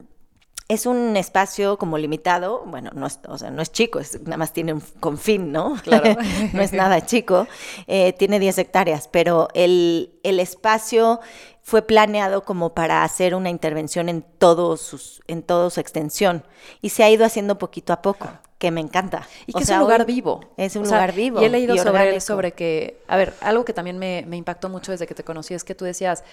[0.69, 4.39] es un espacio como limitado, bueno, no es, o sea, no es chico, es, nada
[4.39, 5.77] más tiene un confín, ¿no?
[5.83, 6.17] Claro.
[6.53, 7.47] no es nada chico,
[7.87, 11.21] eh, tiene 10 hectáreas, pero el, el, espacio
[11.61, 16.45] fue planeado como para hacer una intervención en, todos sus, en toda su extensión
[16.81, 19.29] y se ha ido haciendo poquito a poco, que me encanta.
[19.47, 20.41] Y que es un lugar vivo.
[20.57, 21.43] Es un lugar vivo.
[21.43, 24.93] Y he leído sobre sobre que, a ver, algo que también me, me impactó mucho
[24.93, 26.25] desde que te conocí es que tú decías,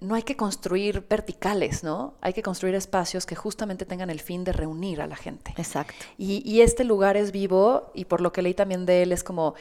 [0.00, 2.14] no hay que construir verticales, ¿no?
[2.20, 5.52] Hay que construir espacios que justamente tengan el fin de reunir a la gente.
[5.56, 5.94] Exacto.
[6.16, 9.54] Y, este lugar es vivo y por lo que leí también de él es como,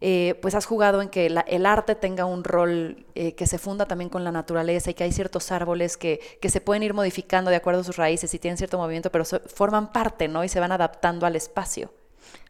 [0.00, 3.86] eh, pues has jugado en que el arte tenga un rol eh, que se funda
[3.86, 7.50] también con la naturaleza y que hay ciertos árboles que, que, se pueden ir modificando
[7.50, 10.44] de acuerdo a sus raíces y tienen cierto movimiento, pero forman parte, ¿no?
[10.44, 11.92] Y se van adaptando al espacio.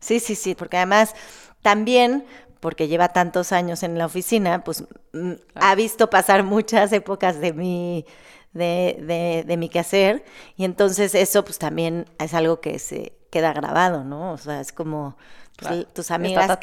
[0.00, 1.14] Sí, sí, sí, porque además
[1.62, 2.24] también
[2.60, 7.52] porque lleva tantos años en la oficina, pues mm, ha visto pasar muchas épocas de
[7.52, 8.04] mi,
[8.52, 10.24] de, de, mi quehacer
[10.56, 14.32] y entonces eso pues también es algo que se queda grabado, ¿no?
[14.32, 15.16] O sea, es como
[15.56, 16.58] pues, tus amigas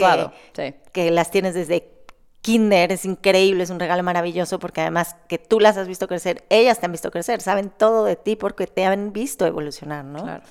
[0.53, 1.95] que, que las tienes desde
[2.41, 6.43] kinder, es increíble, es un regalo maravilloso porque además que tú las has visto crecer,
[6.49, 10.21] ellas te han visto crecer, saben todo de ti porque te han visto evolucionar, ¿no?
[10.21, 10.43] Claro.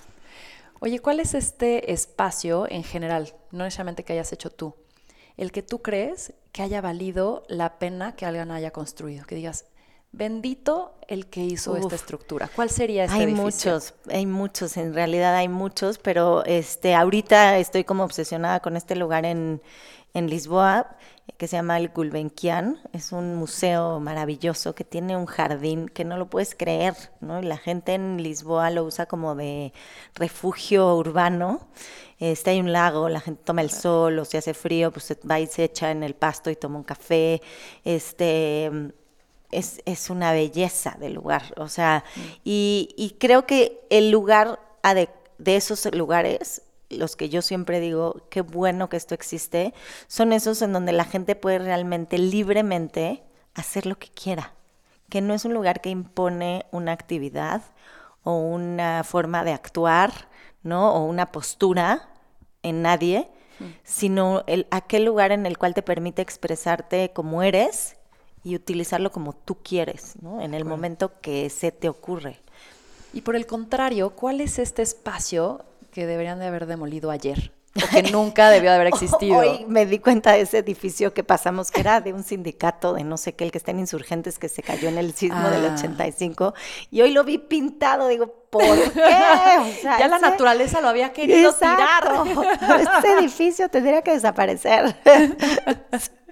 [0.80, 3.32] Oye, ¿cuál es este espacio en general?
[3.52, 4.74] No necesariamente que hayas hecho tú,
[5.36, 9.66] el que tú crees que haya valido la pena que alguien haya construido, que digas,
[10.12, 12.48] bendito el que hizo esta estructura.
[12.54, 17.84] ¿Cuál sería este hay muchos, hay muchos, en realidad hay muchos, pero este ahorita estoy
[17.84, 19.60] como obsesionada con este lugar en,
[20.14, 20.96] en Lisboa
[21.36, 22.78] que se llama el Gulbenkian.
[22.92, 27.40] Es un museo maravilloso que tiene un jardín que no lo puedes creer, ¿no?
[27.40, 29.72] Y la gente en Lisboa lo usa como de
[30.14, 31.66] refugio urbano.
[32.30, 35.40] Este, hay un lago, la gente toma el sol o si hace frío, pues va
[35.40, 37.42] y se echa en el pasto y toma un café.
[37.84, 38.70] Este,
[39.50, 42.20] es, es una belleza del lugar, o sea, mm.
[42.42, 44.58] y, y creo que el lugar
[45.36, 49.74] de esos lugares los que yo siempre digo, qué bueno que esto existe,
[50.06, 53.22] son esos en donde la gente puede realmente libremente
[53.54, 54.54] hacer lo que quiera,
[55.10, 57.62] que no es un lugar que impone una actividad
[58.22, 60.28] o una forma de actuar,
[60.62, 60.94] ¿no?
[60.94, 62.13] O una postura
[62.64, 63.28] en nadie,
[63.84, 67.94] sino el, aquel lugar en el cual te permite expresarte como eres
[68.42, 70.40] y utilizarlo como tú quieres, ¿no?
[70.40, 72.40] En el momento que se te ocurre.
[73.12, 77.52] Y por el contrario, ¿cuál es este espacio que deberían de haber demolido ayer.
[77.76, 79.38] O que nunca debió de haber existido.
[79.38, 83.04] Hoy me di cuenta de ese edificio que pasamos, que era de un sindicato de
[83.04, 85.64] no sé qué, el que está en Insurgentes, que se cayó en el sismo del
[85.64, 86.52] 85.
[86.54, 86.60] Ah.
[86.90, 89.00] Y hoy lo vi pintado, digo, ¿Por qué?
[89.82, 92.04] ya la naturaleza lo había querido tirar.
[92.80, 94.94] Este edificio tendría que desaparecer.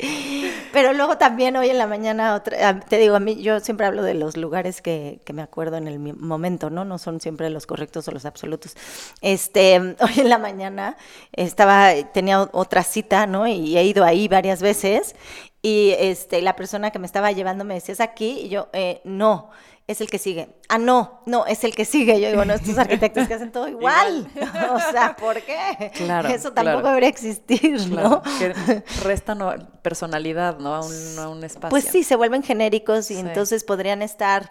[0.72, 4.02] Pero luego también hoy en la mañana, otra, te digo, a mí yo siempre hablo
[4.02, 6.84] de los lugares que, que, me acuerdo en el momento, ¿no?
[6.84, 8.76] No son siempre los correctos o los absolutos.
[9.20, 10.96] Este, hoy en la mañana
[11.32, 13.46] estaba, tenía otra cita, ¿no?
[13.46, 15.14] Y he ido ahí varias veces.
[15.60, 18.40] Y este, la persona que me estaba llevando me decía, ¿es aquí?
[18.44, 19.50] Y yo, eh, no
[19.92, 20.48] es el que sigue.
[20.68, 22.20] Ah, no, no, es el que sigue.
[22.20, 24.28] Yo digo, no, estos arquitectos que hacen todo igual.
[24.70, 25.90] o sea, ¿por qué?
[25.94, 26.28] Claro.
[26.28, 28.22] Eso tampoco debería existir, ¿no?
[28.38, 30.74] Que restan personalidad, ¿no?
[30.74, 30.80] A
[31.28, 31.70] un, espacio.
[31.70, 34.50] Pues sí, se vuelven genéricos y entonces podrían estar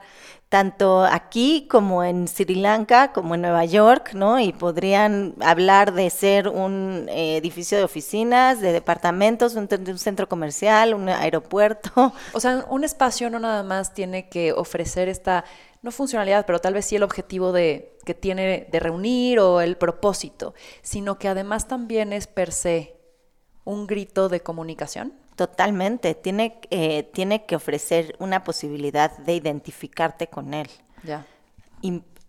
[0.52, 4.38] tanto aquí como en Sri Lanka, como en Nueva York, ¿no?
[4.38, 10.28] Y podrían hablar de ser un eh, edificio de oficinas, de departamentos, un, un, centro
[10.28, 12.12] comercial, un aeropuerto.
[12.34, 15.46] O sea, un espacio no nada más tiene que ofrecer esta,
[15.84, 19.78] no funcionalidad, pero tal vez sí el objetivo de, que tiene de reunir o el
[19.78, 22.98] propósito, sino que además también es per se
[23.64, 25.14] un grito de comunicación.
[25.42, 30.70] Totalmente, tiene, eh, tiene que ofrecer una posibilidad de identificarte con él.
[31.02, 31.26] Ya.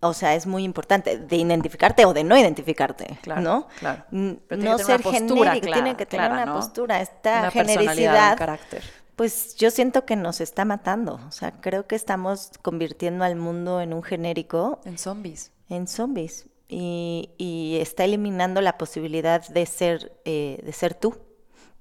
[0.01, 3.69] o sea, es muy importante de identificarte o de no identificarte, claro, ¿no?
[3.81, 4.07] Claro.
[4.11, 8.39] no ser genérico, tiene que tener una postura, esta una genericidad.
[8.39, 8.83] carácter.
[9.15, 13.83] Pues yo siento que nos está matando, o sea, creo que estamos convirtiendo al mundo
[13.83, 14.81] en un genérico.
[14.87, 15.53] En zombies.
[15.69, 16.47] En zombies.
[16.67, 21.15] Y, y está eliminando la posibilidad de ser, eh, de ser tú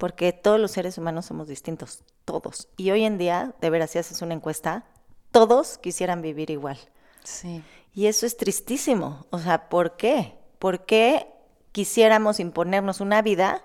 [0.01, 2.69] porque todos los seres humanos somos distintos, todos.
[2.75, 4.83] Y hoy en día, de veras, si haces una encuesta,
[5.29, 6.79] todos quisieran vivir igual.
[7.23, 7.63] Sí.
[7.93, 9.27] Y eso es tristísimo.
[9.29, 10.39] O sea, ¿por qué?
[10.57, 11.27] ¿Por qué
[11.71, 13.63] quisiéramos imponernos una vida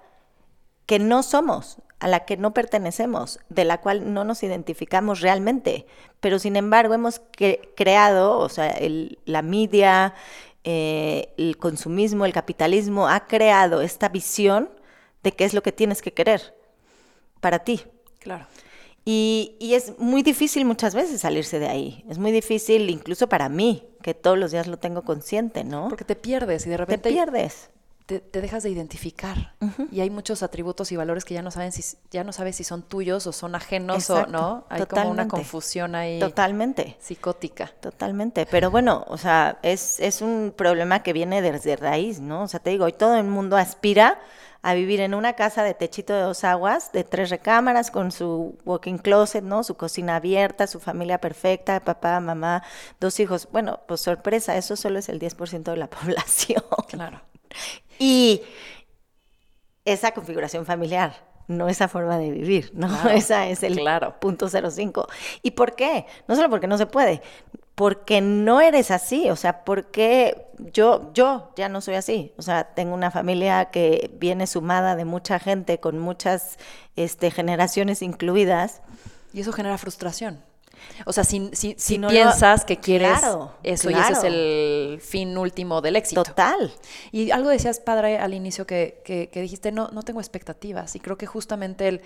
[0.85, 5.87] que no somos, a la que no pertenecemos, de la cual no nos identificamos realmente.
[6.21, 7.23] Pero sin embargo hemos
[7.75, 8.79] creado, o sea,
[9.25, 10.13] la media,
[10.65, 14.76] eh, el consumismo, el capitalismo ha creado esta visión
[15.27, 16.55] de qué es lo que tienes que querer
[17.41, 17.83] para ti.
[18.21, 18.47] Claro.
[19.05, 22.05] Y, y, es muy difícil muchas veces salirse de ahí.
[22.09, 25.89] Es muy difícil incluso para mí, que todos los días lo tengo consciente, ¿no?
[25.89, 27.09] Porque te pierdes y de repente...
[27.09, 27.71] Te pierdes
[28.07, 29.55] te, dejas de identificar.
[29.91, 32.65] Y hay muchos atributos y valores que ya no saben si ya no sabes si
[32.65, 34.65] son tuyos o son ajenos o no.
[34.69, 36.21] Hay como una confusión ahí.
[36.21, 36.97] Totalmente.
[37.01, 37.73] Psicótica.
[37.81, 38.47] Totalmente.
[38.47, 42.45] Pero bueno, o sea, es, es un problema que viene desde raíz, ¿no?
[42.45, 44.21] O sea, te digo, hoy todo el mundo aspira
[44.67, 48.59] a vivir en una casa de techito de dos aguas, de tres recámaras, con su
[48.65, 49.63] walking closet, ¿no?
[49.63, 52.65] Su cocina abierta, su familia perfecta, papá, mamá,
[52.99, 53.47] dos hijos.
[53.53, 56.65] Bueno, pues sorpresa, eso solo es el 10% de la población.
[56.89, 57.21] Claro.
[58.01, 58.43] Y
[59.85, 61.15] esa configuración familiar,
[61.47, 62.89] no esa forma de vivir, ¿no?
[63.11, 64.19] esa es el claro.
[64.19, 65.07] punto 05.
[65.45, 66.07] ¿Y por qué?
[66.27, 67.23] No solo porque no se puede,
[67.77, 72.65] porque no eres así, o sea, porque yo, yo ya no soy así, o sea,
[72.75, 76.59] tengo una familia que viene sumada de mucha gente, con muchas
[76.97, 78.81] este, generaciones incluidas.
[79.35, 80.43] Y eso genera frustración.
[81.05, 83.19] O sea, si, si, no piensas que quieres
[83.63, 86.23] eso y ese es el fin último del éxito.
[86.23, 86.73] Total.
[87.13, 90.97] Y algo decías, padre, al inicio que, que, dijiste, no, no tengo expectativas.
[90.97, 92.01] Y creo que justamente el...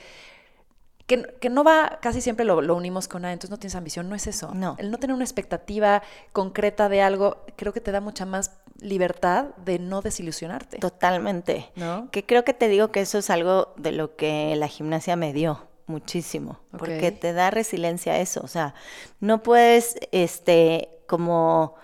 [1.11, 4.09] Que, que, no va, casi siempre lo, lo, unimos con, ah, entonces no tienes ambición,
[4.09, 4.55] no es eso.
[4.55, 4.77] No.
[4.79, 9.46] El no tener una expectativa concreta de algo, creo que te da mucha más libertad
[9.64, 10.79] de no desilusionarte.
[10.79, 11.73] Totalmente.
[11.75, 12.12] ¿No?
[12.12, 15.33] Que creo que te digo que eso es algo de lo que la gimnasia me
[15.33, 18.75] dio muchísimo, porque te da resiliencia a eso, o sea,
[19.18, 21.75] no puedes, este, como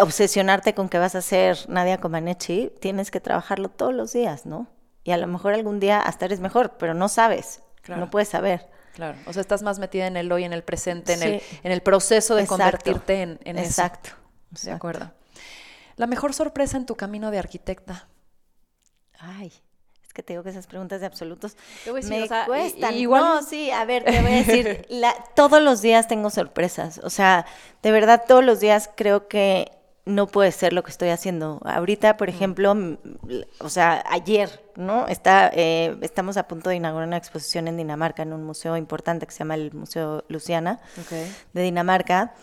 [0.00, 4.66] obsesionarte con que vas a ser Nadia Comaneci, tienes que trabajarlo todos los días, ¿no?
[5.04, 8.68] Y a lo mejor algún día hasta eres mejor, pero no sabes, no puedes saber.
[8.94, 11.72] Claro, o sea, estás más metida en el hoy, en el presente, en, el, en
[11.72, 14.10] el proceso de convertirte en, en Exacto.
[14.54, 14.68] Eso.
[14.68, 15.12] De acuerdo.
[15.96, 18.08] La mejor sorpresa en tu camino de arquitecta.
[19.18, 19.52] Ay,
[20.12, 22.94] que te digo que esas preguntas de absolutos me cuestan.
[22.94, 23.22] igual...
[23.22, 24.86] No, sí, a ver, te voy a decir,
[25.34, 26.98] todos los días tengo sorpresas.
[27.02, 27.46] O sea,
[27.82, 29.72] de verdad, todos los días creo que
[30.04, 31.60] no puede ser lo que estoy haciendo.
[31.64, 32.74] Ahorita, por ejemplo,
[33.58, 35.06] o sea, ayer, ¿no?
[35.06, 39.26] Está, eh, estamos a punto de inaugurar una exposición en Dinamarca, en un museo importante
[39.26, 40.80] que se llama el Museo Luciana
[41.52, 42.34] de Dinamarca.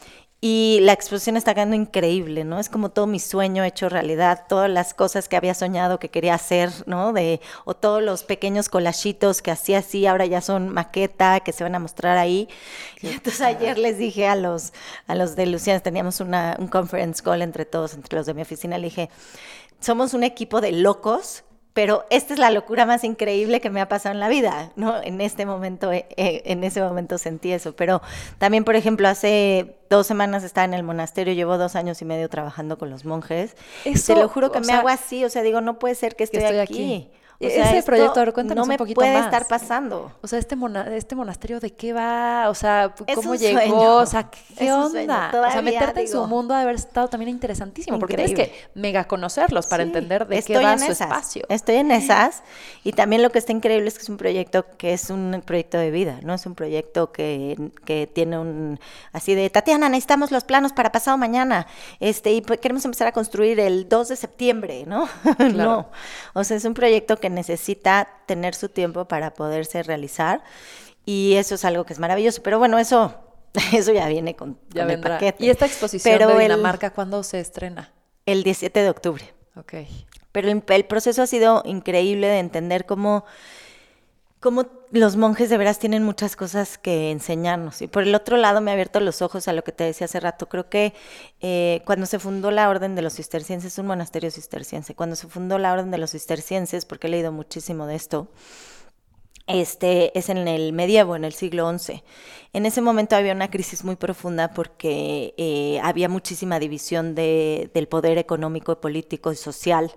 [0.42, 2.60] Y la exposición está quedando increíble, ¿no?
[2.60, 6.34] Es como todo mi sueño hecho realidad, todas las cosas que había soñado que quería
[6.34, 7.12] hacer, ¿no?
[7.12, 11.66] De, o todos los pequeños colachitos que hacía así, ahora ya son maqueta, que se
[11.66, 12.48] van a mostrar ahí.
[13.02, 14.72] Y entonces ayer les dije a los,
[15.08, 18.42] a los de Luciana, teníamos una, un conference call entre todos, entre los de mi
[18.42, 19.10] oficina, le dije,
[19.82, 21.44] somos un equipo de locos
[21.74, 25.02] pero esta es la locura más increíble que me ha pasado en la vida, ¿no?
[25.02, 28.02] En este momento, eh, eh, en ese momento sentí eso, pero
[28.38, 32.28] también, por ejemplo, hace dos semanas estaba en el monasterio, llevo dos años y medio
[32.30, 35.80] trabajando con los monjes, te lo juro que me hago así, o sea, digo, no
[35.80, 37.10] puede ser que estoy, aquí.
[37.42, 40.12] O ese proyecto, cuéntanos no un poquito puede estar pasando.
[40.22, 40.58] O sea, este,
[40.96, 42.50] este monasterio, ¿de qué va?
[42.50, 43.96] O sea, ¿cómo llegó?
[43.96, 45.32] O sea, ¿qué onda?
[45.34, 49.06] o sea, meterte en su mundo de haber estado también interesantísimo, porque tienes que mega
[49.06, 51.46] conocerlos para entender de qué va su espacio.
[51.48, 52.44] Estoy en esas.
[52.84, 55.78] Y también lo que está increíble es que es un proyecto que es un proyecto
[55.78, 56.34] de vida, ¿no?
[56.34, 58.80] Es un proyecto que, que tiene un,
[59.14, 61.68] así de, Tatiana, necesitamos los planos para pasado mañana,
[62.00, 65.08] este, y pues queremos empezar a construir el 2 de septiembre, ¿no?
[65.54, 65.90] no.
[66.34, 70.44] O sea, es un proyecto que necesita tener su tiempo para poderse realizar
[71.06, 72.44] y eso es algo que es maravilloso.
[72.44, 73.16] Pero bueno, eso,
[73.74, 75.44] eso ya viene con, ya el paquete.
[75.44, 77.92] ¿Y esta exposición de Dinamarca cuándo se estrena?
[78.26, 79.34] El 17 de octubre.
[79.56, 79.74] Ok.
[80.32, 83.26] Pero el proceso ha sido increíble de entender cómo
[84.40, 87.82] como los monjes de veras tienen muchas cosas que enseñarnos.
[87.82, 90.06] Y por el otro lado me ha abierto los ojos a lo que te decía
[90.06, 90.48] hace rato.
[90.48, 90.94] Creo que
[91.42, 95.58] eh, cuando se fundó la Orden de los Cistercienses, un monasterio cisterciense, cuando se fundó
[95.58, 98.30] la Orden de los Cistercienses, porque he leído muchísimo de esto,
[99.48, 102.04] este, es en el medievo, en el siglo XI.
[102.52, 107.88] En ese momento había una crisis muy profunda porque eh, había muchísima división de, del
[107.88, 109.92] poder económico, político y social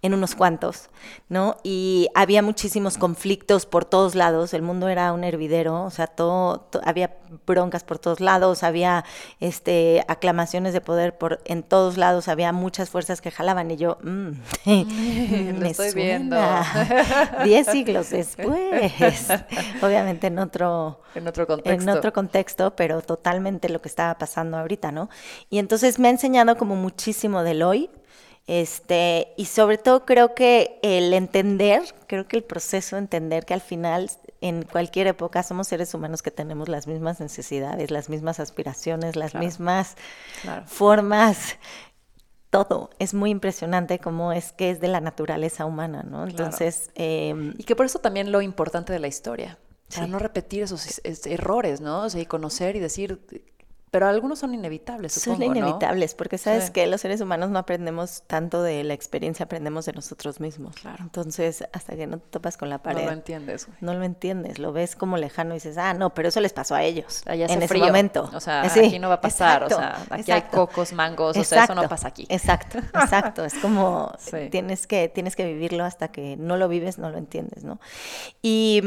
[0.00, 0.88] en unos cuantos,
[1.28, 1.58] ¿no?
[1.62, 6.68] Y había muchísimos conflictos por todos lados, el mundo era un hervidero, o sea, todo,
[6.82, 7.16] había
[7.46, 9.04] broncas por todos lados, había
[9.38, 13.98] este, aclamaciones de poder por, en todos lados, había muchas fuerzas que jalaban y yo,
[14.02, 14.30] mm,
[15.58, 16.38] me estoy viendo.
[17.44, 19.26] Diez siglos después,
[19.82, 24.92] obviamente en otro, en otro contexto otro contexto, pero totalmente lo que estaba pasando ahorita,
[24.92, 25.08] ¿no?
[25.50, 27.90] Y entonces me ha enseñado como muchísimo del hoy,
[28.48, 33.52] Este, y sobre todo creo que el entender, creo que el proceso de entender que
[33.52, 38.40] al final en cualquier época somos seres humanos que tenemos las mismas necesidades, las mismas
[38.40, 39.96] aspiraciones, las mismas
[40.64, 41.58] formas,
[42.48, 42.88] todo.
[42.98, 46.24] Es muy impresionante cómo es que es de la naturaleza humana, ¿no?
[46.24, 46.90] Entonces...
[46.94, 49.58] Em, y que por eso también lo importante de la historia,
[49.94, 52.02] para no repetir esos errores, ¿no?
[52.02, 53.20] O sea, y conocer y decir
[53.90, 58.22] pero algunos son inevitables, supongo, Son inevitables, porque sabes que los seres humanos no aprendemos
[58.26, 60.76] tanto de la experiencia, aprendemos de nosotros mismos.
[60.76, 60.98] Claro.
[61.02, 63.00] Entonces, hasta que no te topas con la pared.
[63.00, 63.68] No lo entiendes.
[63.80, 66.74] No lo entiendes, lo ves como lejano y dices, ah, no, pero eso les pasó
[66.74, 67.22] a ellos.
[67.26, 68.30] Allá en ese momento.
[68.34, 71.64] O sea, aquí no va a pasar, o sea, aquí hay cocos, mangos, o sea,
[71.64, 72.26] eso no pasa aquí.
[72.28, 73.44] Exacto, exacto.
[73.44, 74.12] es como
[74.50, 77.80] tienes, que, tienes que vivirlo hasta que no lo vives, no lo entiendes, ¿no?
[78.42, 78.82] Y,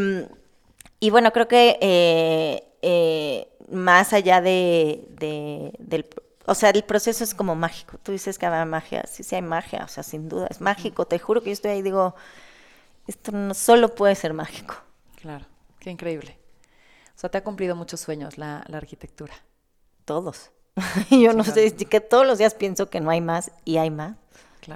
[1.01, 1.77] y bueno, creo que...
[1.81, 5.05] Eh, eh, más allá de,
[5.79, 6.05] del...
[6.45, 7.97] O sea, el proceso es como mágico.
[8.03, 9.05] Tú dices que hay magia.
[9.07, 9.83] Sí, sí hay magia.
[9.85, 10.47] O sea, sin duda.
[10.49, 11.05] Es mágico.
[11.05, 12.15] Te juro que yo estoy ahí y digo,
[13.07, 14.75] esto no solo puede ser mágico.
[15.21, 15.45] Claro.
[15.79, 16.37] Qué increíble.
[17.15, 19.33] O sea, te ha cumplido muchos sueños la, arquitectura.
[20.05, 20.51] Todos.
[21.09, 24.17] yo no sé, que todos los días pienso que no hay más y hay más.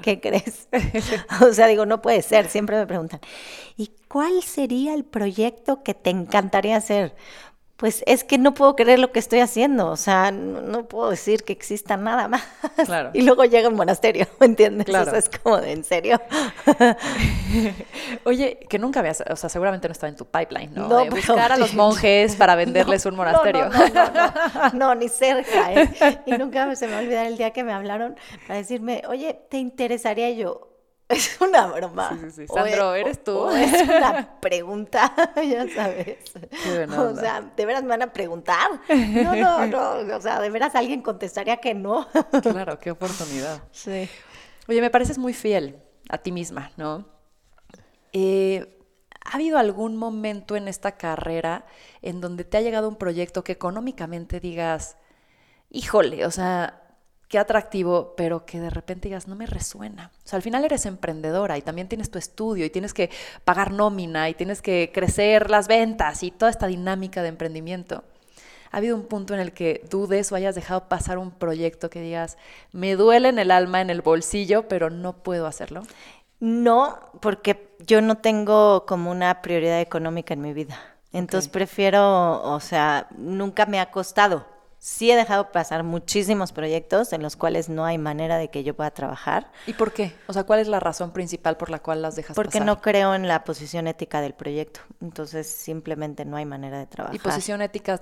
[0.01, 0.67] ¿Qué crees?
[1.41, 2.49] o sea, digo, no puede ser.
[2.49, 3.19] Siempre me preguntan,
[3.77, 7.15] ¿y cuál sería el proyecto que te encantaría hacer?
[7.77, 11.43] Pues es que no puedo creer lo que estoy haciendo, o sea, no, puedo decir
[11.43, 12.43] que exista nada más.
[12.85, 13.11] Claro.
[13.13, 14.85] Y luego llega un monasterio, ¿me entiendes?
[14.85, 15.11] Claro.
[15.11, 16.21] Eso es como de, ¿en serio?
[18.23, 20.87] Oye, que nunca habías, o sea, seguramente no estaba en tu pipeline, ¿no?
[20.87, 23.69] no buscar a los monjes para venderles un monasterio.
[24.73, 26.21] No, ni cerca, ¿eh?
[26.25, 28.15] Y nunca se me va a olvidar el día que me hablaron
[28.47, 30.74] para decirme, oye, ¿te interesaría yo?
[31.07, 32.17] Es una broma.
[32.19, 33.47] Sí, sí, Sandro, ¿eres tú?
[33.49, 36.17] es una pregunta, ya sabes.
[36.97, 38.69] o sea, ¿de veras me van a preguntar?
[38.89, 40.15] No, no, no.
[40.15, 42.07] O sea, ¿de veras alguien contestaría que no?
[42.41, 43.61] claro, qué oportunidad.
[43.71, 44.09] Sí.
[44.67, 45.79] Oye, me pareces muy fiel
[46.09, 47.05] a ti misma, ¿no?
[48.11, 48.79] Eh,
[49.23, 51.65] ¿Ha habido algún momento en esta carrera
[52.01, 54.97] en donde te ha llegado un proyecto que económicamente digas,
[55.69, 56.84] híjole, o sea,
[57.27, 60.11] qué atractivo, pero que de repente digas, no me resuena.
[60.23, 63.09] O sea, al final eres emprendedora y también tienes tu estudio y tienes que
[63.43, 68.03] pagar nómina y tienes que crecer las ventas y toda esta dinámica de emprendimiento.
[68.71, 72.01] ¿Ha habido un punto en el que dudes o hayas dejado pasar un proyecto que
[72.01, 72.37] digas,
[72.73, 75.83] me duele en el alma, en el bolsillo, pero no puedo hacerlo?
[76.41, 80.77] No, porque yo no tengo como una prioridad económica en mi vida.
[81.13, 84.45] Entonces prefiero, o sea, nunca me ha costado
[84.85, 88.75] sí he dejado pasar muchísimos proyectos en los cuales no hay manera de que yo
[88.75, 89.51] pueda trabajar.
[89.65, 90.13] ¿Y por qué?
[90.27, 93.15] O sea, ¿cuál es la razón principal por la cual las dejas Porque no creo
[93.15, 94.81] en la posición ética del proyecto.
[95.01, 97.15] Entonces, simplemente no hay manera de trabajar.
[97.15, 97.95] ¿Y posición ética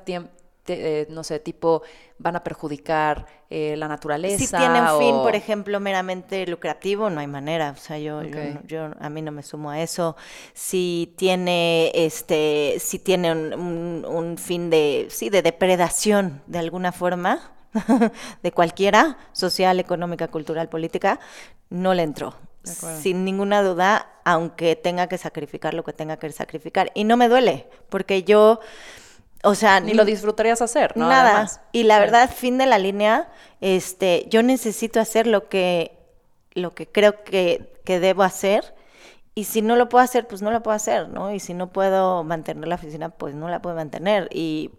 [0.68, 1.84] eh, no sé, tipo,
[2.20, 4.38] van a perjudicar eh, la naturaleza.
[4.38, 7.72] Si tiene un fin, por ejemplo, meramente lucrativo, no hay manera.
[7.72, 8.22] O sea, yo,
[8.66, 10.16] yo, a mí no me sumo a eso.
[10.54, 17.52] Si tiene, este, si tiene un, fin de, sí, de depredación de alguna forma,
[18.44, 21.20] de cualquiera, social, económica, cultural, política,
[21.70, 22.36] no le entró.
[22.64, 26.92] Sin ninguna duda, aunque tenga que sacrificar lo que tenga que sacrificar.
[26.96, 28.62] Y no me duele, porque yo
[29.44, 31.10] o sea, ni lo disfrutarías hacer, ¿no?
[31.10, 31.50] Nada.
[31.72, 33.30] Y la verdad, fin de la línea,
[33.62, 35.98] este, yo necesito hacer lo que,
[36.54, 38.74] lo que creo que, que debo hacer.
[39.36, 41.34] Y si no lo puedo hacer, pues no lo puedo hacer, ¿no?
[41.34, 44.30] Y si no puedo mantener la oficina, pues no la puedo mantener.
[44.32, 44.72] Y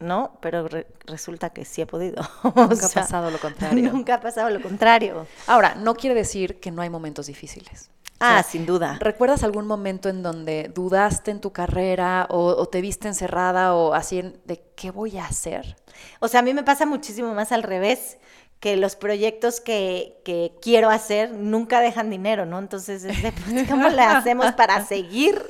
[0.00, 0.38] ¿no?
[0.40, 0.66] Pero
[1.06, 2.22] resulta que sí he podido.
[2.56, 3.90] Nunca ha pasado lo contrario.
[3.92, 5.26] Nunca ha pasado lo contrario.
[5.46, 7.90] Ahora, no quiere decir que no hay momentos difíciles.
[8.20, 8.98] Ah, sin duda.
[9.00, 14.22] ¿Recuerdas algún momento en donde dudaste en tu carrera o, te viste encerrada o así
[14.44, 15.76] de qué voy a hacer?
[16.20, 18.18] O sea, a mí me pasa muchísimo más al revés,
[18.60, 22.58] que los proyectos que, que quiero hacer nunca dejan dinero, ¿no?
[22.58, 25.42] Entonces, pues, ¿cómo le hacemos para seguir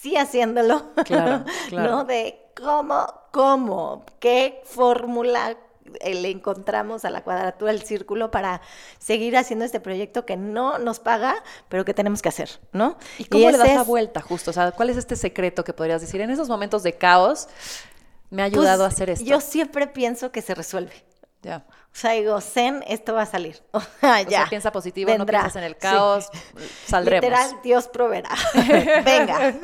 [0.00, 0.94] sí haciéndolo?
[1.04, 1.90] Claro, claro.
[1.90, 2.04] ¿No?
[2.04, 5.58] De cómo, cómo, qué fórmula,
[6.02, 8.60] le encontramos a la cuadratura del círculo para
[8.98, 11.36] seguir haciendo este proyecto que no nos paga,
[11.68, 12.96] pero que tenemos que hacer, ¿no?
[13.18, 14.50] ¿Y cómo le das la vuelta justo?
[14.50, 16.20] O sea, ¿cuál es este secreto que podrías decir?
[16.20, 17.48] En esos momentos de caos
[18.30, 19.24] me ha ayudado pues, a hacer esto.
[19.24, 21.04] Yo siempre pienso que se resuelve.
[21.44, 21.62] Ya.
[21.68, 23.60] O sea, digo, Zen, esto va a salir.
[23.72, 24.46] O sea, ya.
[24.48, 26.28] piensa positivo, no piensas en el caos,
[26.86, 27.22] saldremos.
[27.24, 28.30] Literal, Dios proveerá.
[29.04, 29.54] Venga.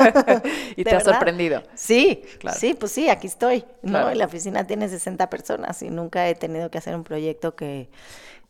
[0.76, 1.62] y te ha sorprendido.
[1.74, 2.58] Sí, claro.
[2.58, 3.64] sí, pues sí, aquí estoy.
[3.82, 4.12] ¿no?
[4.14, 7.88] la oficina tiene 60 personas y nunca he tenido que hacer un proyecto que,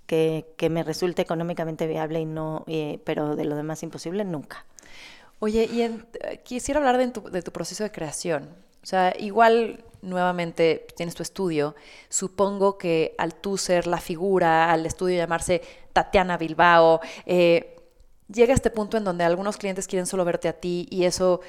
[0.07, 2.65] que, que me resulte económicamente viable y no,
[3.05, 4.67] pero de lo demás imposible, nunca.
[5.39, 8.49] Oye, y quisiera hablar de tu, de tu proceso de creación.
[8.83, 11.75] O sea, igual nuevamente tienes tu estudio,
[12.09, 17.77] supongo que al tú ser la figura, al estudio llamarse Tatiana Bilbao, eh,
[18.33, 21.41] llega este punto en donde algunos clientes quieren solo verte a ti y eso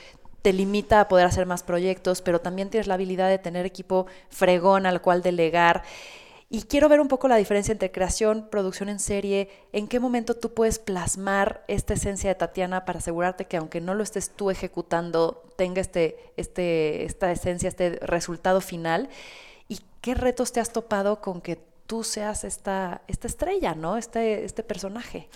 [0.42, 4.08] te limita a poder hacer más proyectos, pero también tienes la habilidad de tener equipo
[4.30, 5.84] fregón al cual delegar.
[6.54, 10.36] Y quiero ver un poco la diferencia entre creación, producción en serie, en qué momento
[10.36, 14.52] tú puedes plasmar esta esencia de Tatiana para asegurarte que aunque no lo estés tú
[14.52, 19.08] ejecutando, tenga este, este, esta esencia, este resultado final.
[19.70, 23.96] ¿Y qué retos te has topado con que tú seas esta, esta estrella, ¿no?
[23.96, 25.30] Este, este personaje.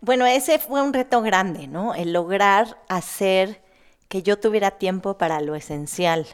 [0.00, 1.96] Bueno, ese fue un reto grande, ¿no?
[1.96, 3.60] El lograr hacer
[4.06, 6.28] que yo tuviera tiempo para lo esencial.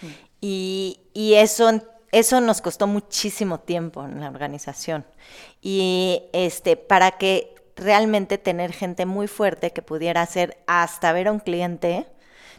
[0.00, 0.06] Mm.
[0.40, 1.82] Y, y, eso
[2.12, 5.04] eso nos costó muchísimo tiempo en la organización.
[5.62, 11.32] Y este, para que realmente tener gente muy fuerte que pudiera hacer hasta ver a
[11.32, 12.06] un cliente,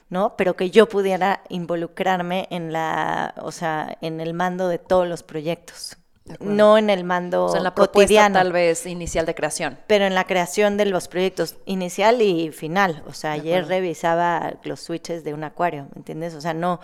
[0.10, 0.36] ¿no?
[0.38, 5.22] Pero que yo pudiera involucrarme en la, o sea, en el mando de todos los
[5.22, 5.98] proyectos.
[6.40, 9.78] No en el mando o sea, en la cotidiano, tal vez inicial de creación.
[9.88, 13.04] Pero en la creación de los proyectos inicial y final.
[13.08, 16.34] O sea, ayer revisaba los switches de un acuario, ¿me entiendes?
[16.34, 16.80] O sea, no,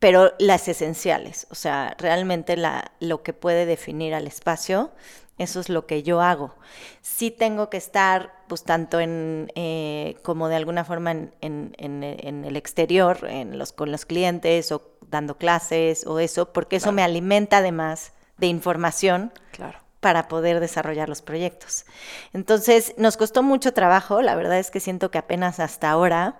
[0.00, 4.90] pero las esenciales, o sea, realmente la, lo que puede definir al espacio,
[5.36, 6.54] eso es lo que yo hago.
[7.02, 12.44] Sí tengo que estar, pues tanto en, eh, como de alguna forma en, en, en,
[12.44, 17.02] el exterior, en los, con los clientes o dando clases o eso, porque eso me
[17.02, 19.78] alimenta además de información claro.
[20.00, 21.84] para poder desarrollar los proyectos.
[22.32, 26.38] Entonces, nos costó mucho trabajo, la verdad es que siento que apenas hasta ahora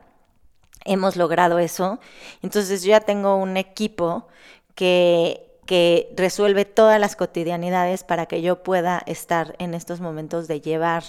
[0.85, 2.01] hemos logrado eso.
[2.43, 4.29] Entonces yo ya tengo un equipo
[4.75, 10.61] que, que resuelve todas las cotidianidades para que yo pueda estar en estos momentos de
[10.61, 11.05] llevar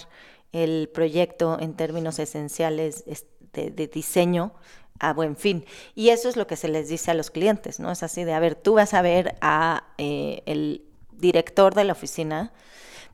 [0.52, 3.04] el proyecto en términos esenciales
[3.52, 4.52] de, diseño
[4.98, 5.64] a buen fin.
[5.94, 7.90] Y eso es lo que se les dice a los clientes, ¿no?
[7.90, 11.92] Es así de, a ver, tú vas a ver a eh, el director de la
[11.92, 12.52] oficina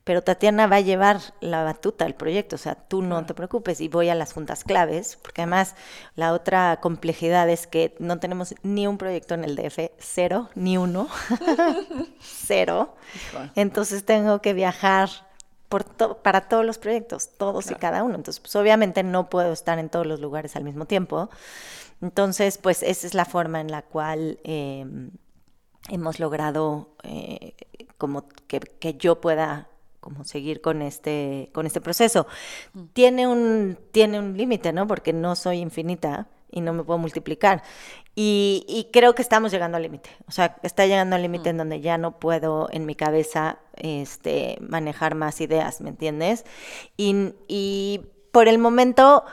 [0.09, 3.79] pero Tatiana va a llevar la batuta del proyecto, o sea, tú no te preocupes
[3.79, 5.75] y voy a las juntas claves, porque además
[6.15, 10.79] la otra complejidad es que no tenemos ni un proyecto en el DF, cero, ni
[10.79, 11.09] uno,
[12.19, 12.95] cero.
[13.53, 15.11] Entonces tengo que viajar
[15.67, 15.85] por
[16.23, 18.15] para todos los proyectos, todos y cada uno.
[18.15, 21.29] Entonces, pues obviamente no puedo estar en todos los lugares al mismo tiempo.
[22.01, 25.11] Entonces, pues esa es la forma en la cual em,
[25.87, 27.53] hemos logrado eh,
[27.99, 29.69] como que, que, yo pueda
[29.99, 32.27] como seguir con este, con este proceso.
[32.73, 32.83] Mm.
[32.93, 34.87] Tiene un, tiene un límite, ¿no?
[34.87, 37.63] Porque no soy infinita y no me puedo multiplicar.
[38.15, 40.09] Y, creo que estamos llegando al límite.
[40.27, 41.59] O sea, está llegando al límite en mm.
[41.59, 46.43] donde ya no puedo en mi cabeza este, manejar más ideas, ¿me entiendes?
[46.97, 49.23] Y, y por el momento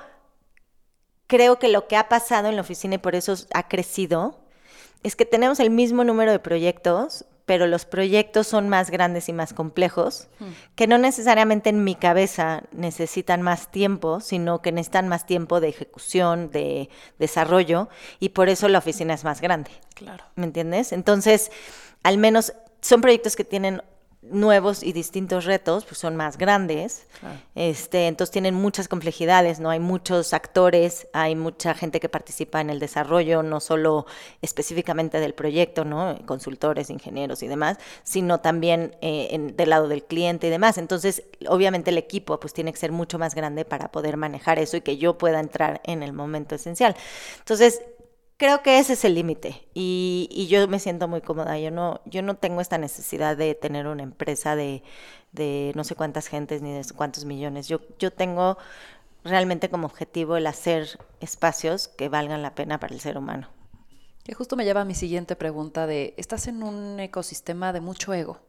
[1.27, 4.39] creo que lo que ha pasado en la oficina y por eso ha crecido
[5.03, 9.33] es que tenemos el mismo número de proyectos, pero los proyectos son más grandes y
[9.33, 10.45] más complejos, hmm.
[10.75, 15.69] que no necesariamente en mi cabeza necesitan más tiempo, sino que necesitan más tiempo de
[15.69, 17.89] ejecución, de desarrollo,
[18.19, 19.71] y por eso la oficina es más grande.
[19.95, 20.25] Claro.
[20.35, 20.93] ¿Me entiendes?
[20.93, 21.53] Entonces,
[22.03, 23.81] al menos son proyectos que tienen
[24.31, 27.07] nuevos y distintos retos, pues son más grandes,
[27.55, 29.71] este, entonces tienen muchas complejidades, ¿no?
[29.71, 34.07] Hay muchos actores, hay mucha gente que participa en el desarrollo, no solo
[34.43, 36.19] específicamente del proyecto, ¿no?
[36.27, 40.79] Consultores, ingenieros y demás, sino también eh, del lado del cliente y demás.
[40.79, 44.77] Entonces, obviamente el equipo pues tiene que ser mucho más grande para poder manejar eso
[44.77, 46.97] y que yo pueda entrar en el momento esencial.
[47.39, 47.81] Entonces,
[48.37, 51.59] creo que ese es el límite y, y, yo me siento muy cómoda.
[51.59, 54.83] Yo no, yo no tengo esta necesidad de tener una empresa de,
[55.33, 57.69] de no sé cuántas gentes ni de cuántos millones.
[57.69, 58.59] Yo, yo tengo
[59.25, 63.49] realmente como objetivo el hacer espacios que valgan la pena para el ser humano.
[64.25, 68.13] Que justo me lleva a mi siguiente pregunta de, estás en un ecosistema de mucho
[68.13, 68.41] ego.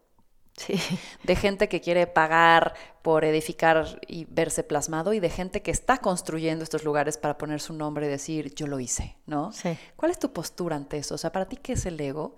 [0.58, 0.74] Sí.
[1.24, 6.00] De gente que quiere pagar por edificar y verse plasmado y de gente que está
[6.00, 9.54] construyendo estos lugares para poner su nombre y decir, yo lo hice, ¿no?
[9.54, 9.78] Sí.
[9.96, 11.16] ¿Cuál es tu postura ante eso?
[11.16, 12.36] O sea, para ti, ¿qué es el ego?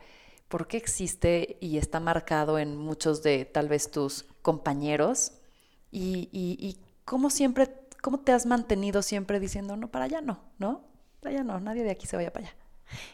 [0.48, 5.32] ¿Por qué existe y está marcado en muchos de tal vez tus compañeros?
[5.92, 10.42] Y, y, y cómo siempre, cómo te has mantenido siempre diciendo, no, para allá no,
[10.60, 10.84] ¿no?
[11.20, 12.56] Para allá no, nadie de aquí se vaya para allá.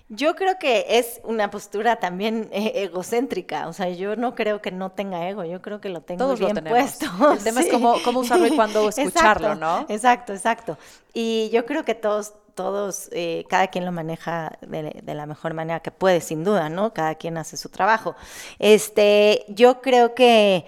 [0.07, 4.71] Yo creo que es una postura también eh, egocéntrica, o sea, yo no creo que
[4.71, 7.07] no tenga ego, yo creo que lo tengo Todos bien lo puesto.
[7.33, 9.85] El tema es cómo, cómo, usarlo y cuándo escucharlo, ¿no?
[9.89, 10.77] Exacto, exacto.
[11.13, 15.79] Y yo creo que todos, todos, eh, cada quien lo maneja de, la mejor manera
[15.79, 16.93] que puede, sin duda, ¿no?
[16.93, 18.15] Cada quien hace su trabajo.
[18.59, 20.67] Este, yo creo que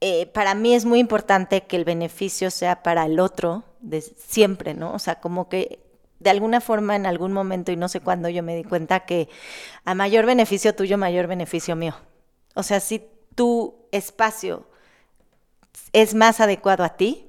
[0.00, 4.74] eh, para mí es muy importante que el beneficio sea para el otro, de siempre,
[4.74, 4.92] ¿no?
[4.92, 5.81] O sea, como que
[6.22, 9.28] de alguna forma en algún momento y no sé cuándo yo me di cuenta que
[9.84, 11.94] a mayor beneficio tuyo, mayor beneficio mío.
[12.54, 13.04] O sea, si
[13.34, 14.66] tu espacio
[15.92, 17.28] es más adecuado a ti,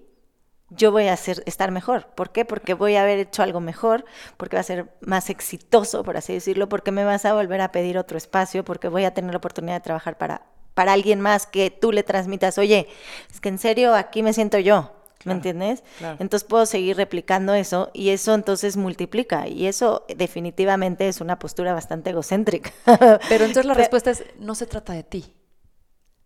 [0.69, 2.07] yo voy a hacer, estar mejor.
[2.15, 2.45] ¿Por qué?
[2.45, 4.05] Porque voy a haber hecho algo mejor,
[4.37, 7.71] porque va a ser más exitoso, por así decirlo, porque me vas a volver a
[7.71, 11.45] pedir otro espacio, porque voy a tener la oportunidad de trabajar para, para alguien más
[11.45, 12.87] que tú le transmitas, oye,
[13.31, 14.91] es que en serio aquí me siento yo.
[15.25, 15.83] ¿Me entiendes?
[16.19, 21.73] Entonces puedo seguir replicando eso y eso entonces multiplica y eso definitivamente es una postura
[21.73, 22.71] bastante egocéntrica.
[23.29, 25.33] Pero entonces la respuesta es, no se trata de ti.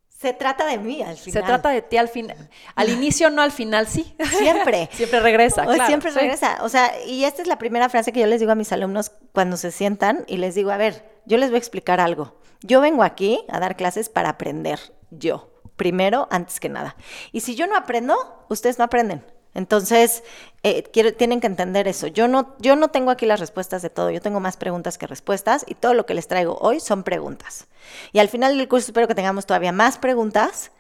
[0.10, 1.42] Se trata de mí al final.
[1.42, 2.50] Se trata de ti al final.
[2.74, 4.16] Al inicio no, al final sí.
[4.40, 4.90] Siempre.
[4.92, 5.64] siempre regresa.
[5.64, 6.58] Claro, siempre regresa.
[6.64, 9.12] O sea, y esta es la primera frase que yo les digo a mis alumnos
[9.32, 12.40] cuando se sientan y les digo, a ver, yo les voy a explicar algo.
[12.62, 14.80] Yo vengo aquí a dar clases para aprender
[15.12, 16.96] yo, primero, antes que nada.
[17.32, 18.16] Y si yo no aprendo,
[18.50, 19.24] ustedes no aprenden.
[19.54, 20.24] Entonces,
[20.62, 22.06] eh, tienen que entender eso.
[22.06, 25.08] Yo no, yo no tengo aquí las respuestas de todo, yo tengo más preguntas que
[25.08, 27.68] respuestas y todo lo que les traigo hoy son preguntas.
[28.12, 30.72] Y al final del curso espero que tengamos todavía más preguntas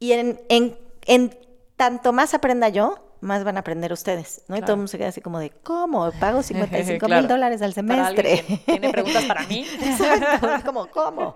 [0.00, 0.76] y en, en,
[1.06, 1.38] en
[1.76, 4.56] tanto más aprenda yo, más van a aprender ustedes, ¿no?
[4.56, 6.10] Y todo el mundo se queda así como de, ¿cómo?
[6.12, 8.44] Pago 55 mil dólares al semestre.
[8.64, 9.66] ¿Tiene preguntas para mí?
[9.82, 11.34] Exacto, como, ¿cómo?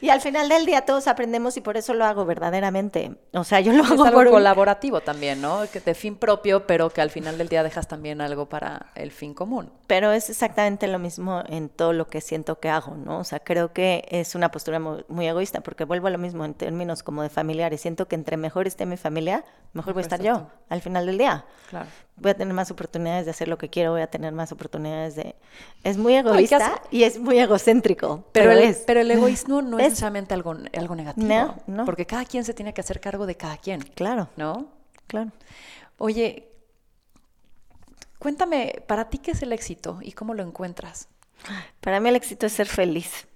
[0.00, 3.16] Y al final del día todos aprendemos y por eso lo hago verdaderamente.
[3.32, 5.62] O sea, yo lo hago es algo colaborativo también, ¿no?
[5.72, 9.10] Que de fin propio, pero que al final del día dejas también algo para el
[9.10, 9.70] fin común.
[9.86, 13.18] Pero es exactamente lo mismo en todo lo que siento que hago, ¿no?
[13.18, 16.54] O sea, creo que es una postura muy, egoísta porque vuelvo a lo mismo en
[16.54, 17.80] términos como de familiares.
[17.80, 21.13] Siento que entre mejor esté mi familia, mejor voy a estar yo al final del
[21.18, 21.44] día.
[21.70, 21.86] Claro.
[22.16, 25.16] Voy a tener más oportunidades de hacer lo que quiero, voy a tener más oportunidades
[25.16, 25.34] de...
[25.82, 28.24] Es muy egoísta y es muy egocéntrico.
[28.30, 31.56] Pero, el, pero el egoísmo no es, necesariamente algo, algo negativo.
[31.66, 33.80] No, Porque cada quien se tiene que hacer cargo de cada quien.
[33.80, 34.28] Claro.
[34.36, 34.68] ¿No?
[35.08, 35.32] Claro.
[35.98, 36.48] Oye,
[38.20, 41.08] cuéntame, ¿para ti qué es el éxito y cómo lo encuentras?
[41.80, 43.26] Para mí el éxito es ser feliz.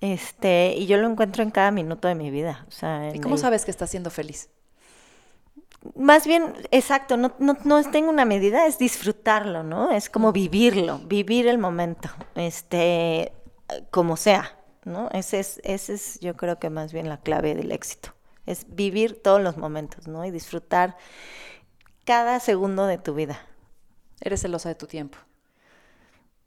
[0.00, 2.64] Este, y yo lo encuentro en cada minuto de mi vida.
[2.68, 4.48] O sea, ¿Y cómo sabes que estás siendo feliz?
[5.94, 9.92] Más bien, exacto, no, no, no tengo una medida, es disfrutarlo, ¿no?
[9.92, 13.32] Es como vivirlo, vivir el momento, este,
[13.90, 15.08] como sea, ¿no?
[15.12, 18.14] Ese es, ese es yo creo que más bien la clave del éxito,
[18.46, 20.24] es vivir todos los momentos, ¿no?
[20.24, 20.96] Y disfrutar
[22.04, 23.40] cada segundo de tu vida.
[24.20, 25.18] Eres celosa de tu tiempo.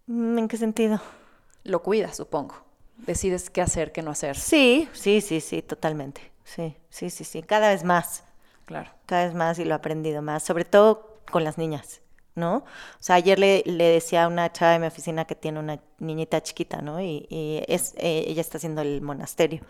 [0.08, 1.02] Mm, ¿En qué sentido?
[1.64, 2.56] Lo cuidas, supongo.
[2.98, 4.38] Decides qué hacer, qué no hacer.
[4.38, 6.32] Sí, sí, sí, sí, totalmente.
[6.44, 7.44] Sí, sí, sí, sí.
[7.44, 8.24] Cada vez más.
[8.70, 8.92] Claro.
[9.08, 12.02] Cada vez más y lo he aprendido más, sobre todo con las niñas,
[12.36, 12.58] ¿no?
[12.58, 12.64] O
[13.00, 16.80] sea, ayer le, decía a una chava de mi oficina que tiene una niñita chiquita,
[16.84, 17.02] ¿no?
[17.02, 17.26] Y,
[17.68, 19.62] es, eh, ella está haciendo el monasterio.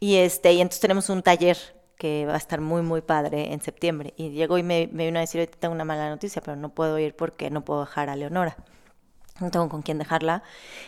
[0.00, 1.58] Y, este, y entonces tenemos un taller
[1.96, 4.14] que va a estar muy, muy padre en septiembre.
[4.16, 6.98] Y llegó y me, me vino a decir, tengo una mala noticia, pero no puedo
[6.98, 8.56] ir porque no puedo dejar a Leonora
[9.40, 10.42] no tengo con quién dejarla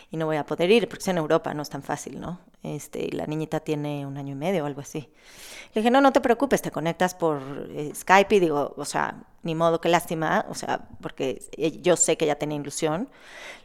[0.09, 2.39] y no voy a poder ir, porque es en Europa, no es tan fácil, ¿no?
[2.63, 5.09] Este, y la niñita tiene un año y medio o algo así.
[5.73, 7.41] Le dije, no, no te preocupes, te conectas por
[7.71, 11.41] eh, Skype y digo, o sea, ni modo, qué lástima, o sea, porque
[11.81, 13.09] yo sé que ella tenía ilusión.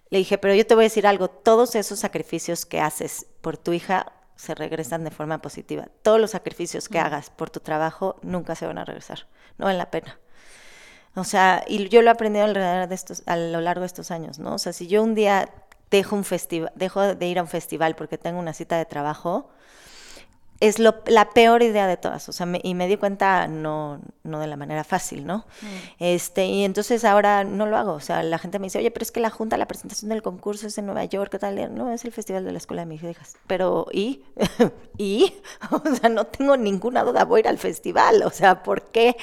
[0.09, 3.59] Le dije, pero yo te voy a decir algo, todos esos sacrificios que haces por
[3.59, 5.89] tu hija se regresan de forma positiva.
[6.03, 9.27] Todos los sacrificios que hagas por tu trabajo nunca se van a regresar,
[9.59, 10.19] no vale la pena.
[11.17, 14.11] O sea, y yo lo he aprendido alrededor de estos, a lo largo de estos
[14.11, 14.55] años, ¿no?
[14.55, 15.49] O sea, si yo un día
[15.91, 19.51] dejo un festival, dejo de ir a un festival porque tengo una cita de trabajo,
[20.61, 24.41] es lo, la peor idea de todas, o sea, y me di cuenta no, no
[24.41, 25.39] de la manera fácil, ¿no?
[25.61, 25.67] Mm.
[25.99, 29.03] Este, y entonces ahora no lo hago, o sea, la gente me dice, oye, pero
[29.03, 31.75] es que la junta, la presentación del concurso es en Nueva York, ¿qué tal?
[31.75, 34.23] No, es el festival de la escuela de mis hijas, pero ¿y?
[34.99, 35.35] ¿Y?
[35.71, 39.17] O sea, no tengo ninguna duda, voy a ir al festival, o sea, ¿por qué?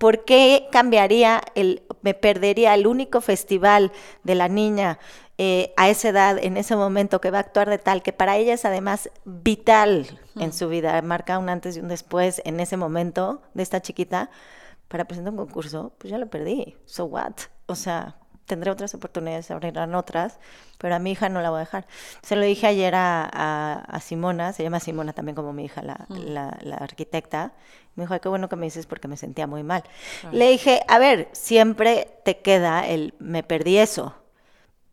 [0.00, 3.92] ¿Por qué cambiaría el, me perdería el único festival
[4.24, 4.98] de la niña
[5.36, 8.38] eh, a esa edad, en ese momento, que va a actuar de tal, que para
[8.38, 12.78] ella es además vital en su vida, marca un antes y un después en ese
[12.78, 14.30] momento de esta chiquita,
[14.88, 16.78] para presentar un concurso, pues ya lo perdí.
[16.86, 17.34] So what?
[17.66, 18.16] O sea,
[18.50, 20.40] tendré otras oportunidades, se abrirán otras,
[20.78, 21.86] pero a mi hija no la voy a dejar.
[22.20, 26.76] Se lo dije ayer a, Simona, se llama Simona también como mi hija, la, la,
[26.76, 27.52] arquitecta.
[27.94, 29.84] Me dijo, qué bueno que me dices porque me sentía muy mal.
[30.32, 34.16] Le dije, a ver, siempre te queda el, me perdí eso.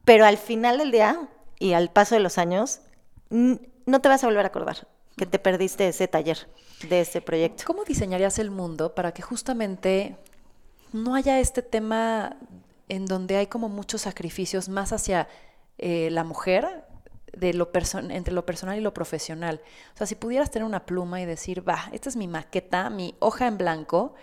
[0.06, 1.28] Pero al final del día
[1.58, 2.82] y al paso de los años,
[3.32, 4.88] no te vas a volver a acordar
[5.18, 6.48] que te perdiste ese taller,
[6.88, 7.64] de ese proyecto.
[7.66, 10.16] ¿Cómo diseñarías el mundo para que justamente
[10.94, 12.38] no haya este tema
[12.90, 15.28] en donde hay como muchos sacrificios más hacia
[15.78, 16.86] eh, la mujer
[17.34, 17.70] de lo
[18.10, 19.62] entre lo personal y lo profesional?
[19.94, 23.16] O sea, si pudieras tener una pluma y decir, va, esta es mi maqueta, mi
[23.20, 24.16] hoja en blanco,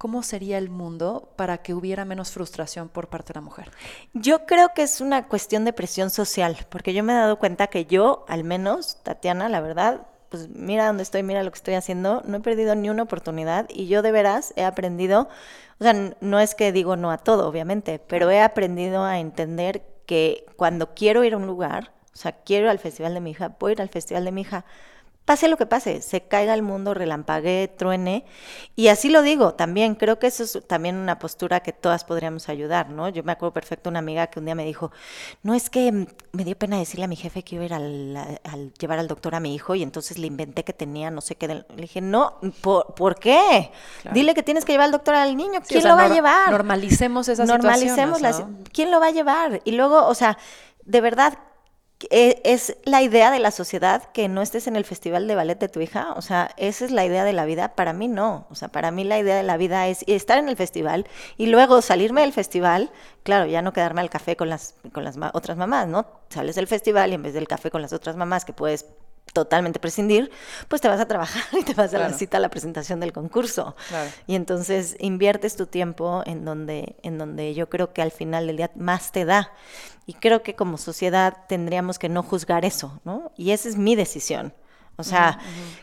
[0.00, 3.70] ¿cómo sería el mundo para que hubiera menos frustración por parte de la mujer?
[4.14, 7.66] Yo creo que es una cuestión de presión social, porque yo me he dado cuenta
[7.66, 11.74] que yo, al menos, Tatiana, la verdad, pues mira dónde estoy, mira lo que estoy
[11.74, 15.28] haciendo, no he perdido ni una oportunidad y yo de veras he aprendido,
[15.78, 19.82] o sea, no es que digo no a todo, obviamente, pero he aprendido a entender
[20.06, 23.32] que cuando quiero ir a un lugar, o sea, quiero ir al festival de mi
[23.32, 24.64] hija, puedo ir al festival de mi hija,
[25.30, 28.24] pase lo que pase, se caiga el mundo, relampague, truene.
[28.74, 32.48] Y así lo digo también, creo que eso es también una postura que todas podríamos
[32.48, 33.08] ayudar, ¿no?
[33.08, 34.90] Yo me acuerdo perfecto una amiga que un día me dijo,
[35.44, 38.72] no es que me dio pena decirle a mi jefe que iba a ir al,
[38.76, 41.46] llevar al doctor a mi hijo y entonces le inventé que tenía no sé qué.
[41.46, 43.70] Le dije, no, ¿por, qué?
[44.12, 46.50] Dile que tienes que llevar al doctor al niño, ¿quién lo va a llevar?
[46.50, 48.20] Normalicemos esa Normalicemos
[48.72, 49.60] ¿quién lo va a llevar?
[49.62, 50.38] Y luego, o sea,
[50.84, 51.38] de verdad,
[52.10, 55.68] es la idea de la sociedad que no estés en el festival de ballet de
[55.68, 58.54] tu hija, o sea, esa es la idea de la vida, para mí no, o
[58.54, 61.82] sea, para mí la idea de la vida es estar en el festival y luego
[61.82, 62.90] salirme del festival,
[63.22, 66.06] claro, ya no quedarme al café con las, con las otras mamás, ¿no?
[66.30, 68.86] Sales del festival y en vez del café con las otras mamás que puedes
[69.32, 70.30] totalmente prescindir,
[70.68, 73.12] pues te vas a trabajar y te vas a la cita a la presentación del
[73.12, 73.76] concurso.
[74.26, 78.56] Y entonces inviertes tu tiempo en donde, en donde yo creo que al final del
[78.56, 79.52] día más te da.
[80.06, 83.32] Y creo que como sociedad tendríamos que no juzgar eso, ¿no?
[83.36, 84.52] Y esa es mi decisión.
[84.96, 85.38] O sea,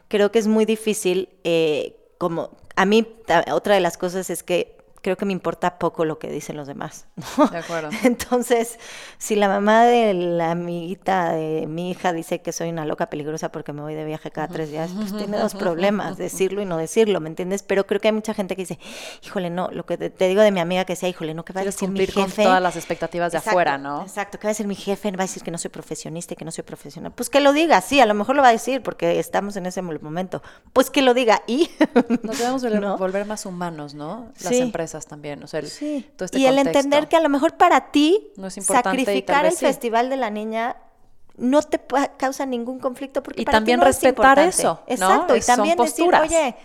[0.09, 3.07] creo que es muy difícil, eh, como a mí,
[3.51, 4.76] otra de las cosas es que
[5.07, 7.05] creo que me importa poco lo que dicen los demás.
[7.49, 7.91] De acuerdo.
[8.03, 8.77] Entonces,
[9.17, 13.49] si la mamá de la amiguita de mi hija dice que soy una loca peligrosa
[13.53, 16.75] porque me voy de viaje cada tres días, pues tiene dos problemas, decirlo y no
[16.75, 17.63] decirlo, ¿me entiendes?
[17.63, 18.79] Pero creo que hay mucha gente que dice,
[19.23, 21.61] híjole, no, lo que te, digo de mi amiga que sea, híjole, no, que va
[21.61, 22.13] a decir mi jefe.
[22.19, 24.01] con todas las expectativas de afuera, ¿no?
[24.01, 26.35] Exacto, que va a decir mi jefe, va a decir que no soy profesionista y
[26.35, 27.13] que no soy profesional.
[27.13, 29.67] Pues que lo diga, sí, a lo mejor lo va a decir porque estamos en
[29.67, 30.41] ese momento.
[30.73, 31.69] Pues que lo diga y...
[32.23, 32.61] Nos debemos
[32.99, 34.33] volver, más humanos, ¿no?
[34.43, 35.43] Las empresas también.
[35.43, 36.09] O sea, sí.
[36.19, 38.31] Este y el entender que a lo mejor para ti
[38.61, 40.77] sacrificar el Festival de la Niña
[41.37, 41.79] no te
[42.17, 46.55] causa ningún conflicto porque y también respetar eso exacto y también decir oye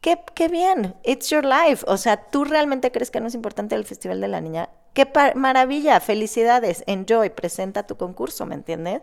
[0.00, 3.76] qué, qué bien it's your life o sea tú realmente crees que no es importante
[3.76, 9.02] el festival de la niña qué maravilla felicidades enjoy presenta tu concurso me entiendes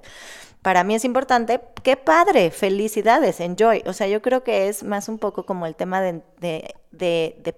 [0.65, 3.83] para mí es importante, qué padre, felicidades, enjoy.
[3.85, 6.73] O sea, yo creo que es más un poco como el tema de, de,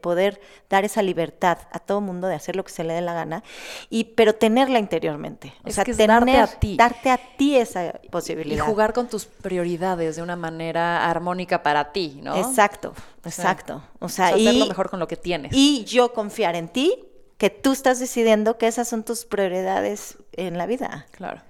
[0.02, 3.14] poder dar esa libertad a todo mundo de hacer lo que se le dé la
[3.14, 3.44] gana,
[3.90, 5.54] y, pero tenerla interiormente.
[5.64, 6.76] O sea, darte a ti.
[6.78, 8.66] Darte a ti esa posibilidad.
[8.66, 12.36] Y jugar con tus prioridades de una manera armónica para ti, ¿no?
[12.36, 13.84] Exacto, exacto.
[14.00, 15.52] O sea, y, mejor con lo que tienes.
[15.54, 17.04] Y yo confiar en ti,
[17.38, 21.06] que tú estás decidiendo que esas son tus prioridades en la vida.
[21.12, 21.42] Claro,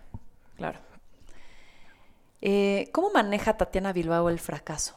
[0.57, 0.79] claro.
[2.41, 4.95] Eh, ¿Cómo maneja Tatiana Bilbao el fracaso?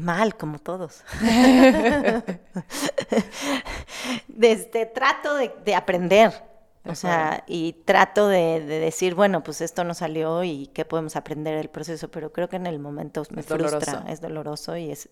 [0.00, 1.04] Mal, como todos.
[4.28, 6.32] Desde trato de, aprender.
[6.84, 11.56] O sea, y trato de, decir, bueno, pues esto no salió y qué podemos aprender
[11.56, 15.10] del proceso, pero creo que en el momento me frustra, es doloroso y es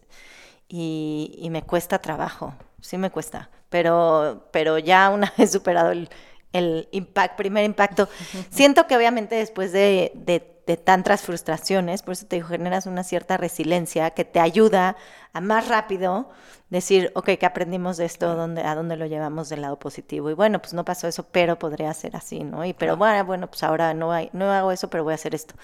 [0.68, 6.08] y, y, me cuesta trabajo, sí me cuesta, pero, pero ya una vez superado el,
[6.52, 8.08] el impact, primer impacto.
[8.50, 13.36] Siento que obviamente después de, de, tantas frustraciones, por eso te digo, generas una cierta
[13.36, 14.96] resiliencia que te ayuda
[15.32, 16.28] a más rápido
[16.70, 18.34] decir, ok, ¿qué aprendimos de esto?
[18.34, 20.28] ¿Dónde, ¿A dónde lo llevamos del lado positivo?
[20.28, 22.64] Y bueno, pues no pasó eso, pero podría ser así, ¿no?
[22.64, 25.36] Y pero bueno, bueno, pues ahora no, hay, no hago eso, pero voy a hacer
[25.36, 25.54] esto.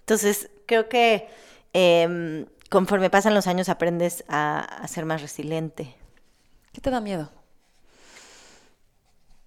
[0.00, 1.28] Entonces, creo que
[1.74, 5.94] em, conforme pasan los años aprendes a, a ser más resiliente.
[6.72, 7.30] ¿Qué te da miedo?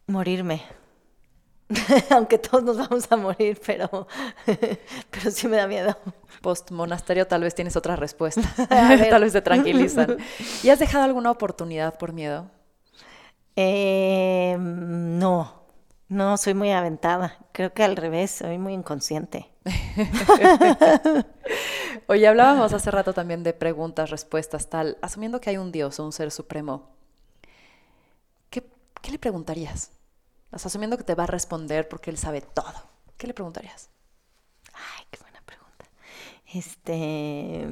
[0.08, 0.62] Morirme.
[2.09, 4.07] Aunque todos nos vamos a morir, pero,
[5.11, 5.97] pero sí me da miedo.
[6.41, 8.41] Post monasterio tal vez tienes otra respuesta.
[9.09, 10.18] tal vez te tranquilizan.
[10.61, 12.49] ¿Y has dejado alguna oportunidad por miedo?
[13.55, 15.64] Eh, no,
[16.09, 17.38] no, soy muy aventada.
[17.51, 19.49] Creo que al revés, soy muy inconsciente.
[22.07, 24.97] Oye, hablábamos hace rato también de preguntas, respuestas, tal.
[25.01, 26.89] Asumiendo que hay un Dios o un ser supremo,
[28.49, 29.91] ¿qué le preguntarías?
[30.54, 32.74] Asumiendo que te va a responder porque él sabe todo.
[33.18, 33.89] ¿Qué le preguntarías?
[34.74, 35.86] Ay, qué buena pregunta.
[36.54, 37.68] Este.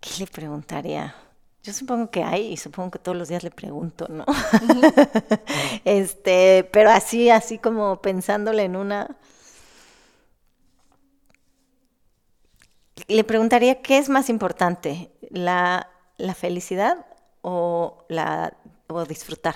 [0.00, 1.14] ¿Qué le preguntaría?
[1.62, 4.24] Yo supongo que hay y supongo que todos los días le pregunto, ¿no?
[5.84, 9.16] este, pero así, así como pensándole en una.
[13.06, 17.06] Le preguntaría qué es más importante, la, la felicidad
[17.42, 18.56] o la
[18.88, 19.54] o disfrutar,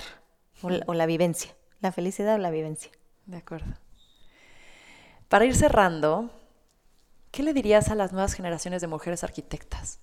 [0.63, 2.91] o la, vivencia, la felicidad o la vivencia.
[3.25, 3.73] De acuerdo.
[5.29, 6.29] Para ir cerrando,
[7.33, 9.99] ¿Qué le dirías a las nuevas generaciones de mujeres arquitectas?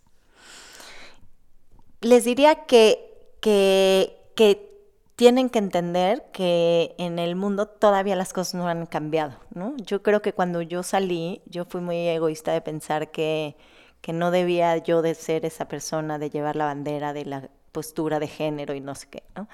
[2.01, 4.69] Les diría que, que, que
[5.15, 9.77] tienen que entender que en el mundo todavía las cosas no han cambiado, ¿no?
[9.77, 13.57] Yo creo que cuando yo salí, yo fui muy egoísta de pensar que,
[14.01, 18.19] que no debía yo de ser esa persona, de llevar la bandera de la postura
[18.19, 19.49] de género y no sé qué, ¿no?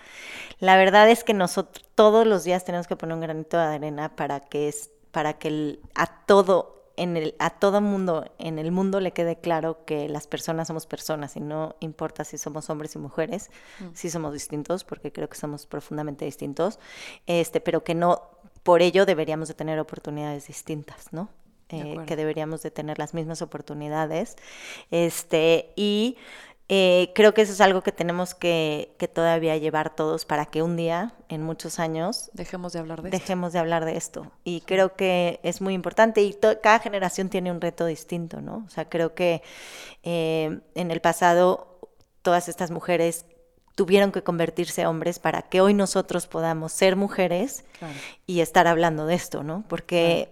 [0.59, 4.15] La verdad es que nosotros todos los días tenemos que poner un granito de arena
[4.15, 9.01] para que es para que a todo en el, a todo mundo en el mundo
[9.01, 12.99] le quede claro que las personas somos personas y no importa si somos hombres y
[12.99, 13.51] mujeres,
[13.81, 13.85] mm.
[13.95, 16.79] si somos distintos, porque creo que somos profundamente distintos,
[17.27, 18.23] este, pero que no
[18.63, 21.29] por ello deberíamos de tener oportunidades distintas, ¿no?
[21.69, 24.37] Eh, que deberíamos de tener las mismas oportunidades.
[24.93, 26.17] Este, y
[26.69, 30.63] eh, creo que eso es algo que tenemos que, que, todavía llevar todos para que
[30.63, 34.33] un día, en muchos años, dejemos de hablar de dejemos de hablar de esto.
[34.43, 38.65] Y creo que es muy importante y cada generación tiene un reto distinto, ¿no?
[38.67, 39.43] O sea, creo que
[40.03, 41.79] eh, en el pasado
[42.23, 43.27] todas estas mujeres
[43.77, 47.65] tuvieron que convertirse hombres para que hoy nosotros podamos ser mujeres
[48.27, 49.65] y estar hablando de esto, ¿no?
[49.69, 50.31] Porque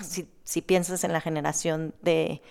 [0.00, 2.42] si, si piensas en la generación de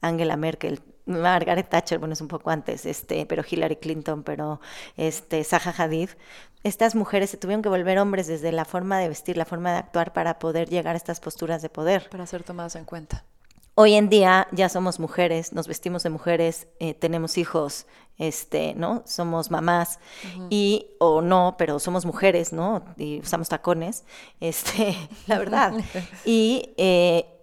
[0.00, 4.60] Angela Merkel, Margaret Thatcher, bueno, es un poco antes, este, pero Hillary Clinton, pero
[4.96, 6.10] este, Zaha Hadid,
[6.62, 9.78] estas mujeres se tuvieron que volver hombres desde la forma de vestir, la forma de
[9.78, 12.08] actuar para poder llegar a estas posturas de poder.
[12.10, 13.24] Para ser tomadas en cuenta.
[13.76, 17.86] Hoy en día ya somos mujeres, nos vestimos de mujeres, eh, tenemos hijos,
[18.18, 19.02] este, ¿no?
[19.04, 19.98] Somos mamás
[20.48, 22.84] y o no, pero somos mujeres, ¿no?
[22.96, 24.04] Y usamos tacones,
[24.38, 24.96] este,
[25.26, 25.74] la verdad.
[26.24, 27.33] y eh,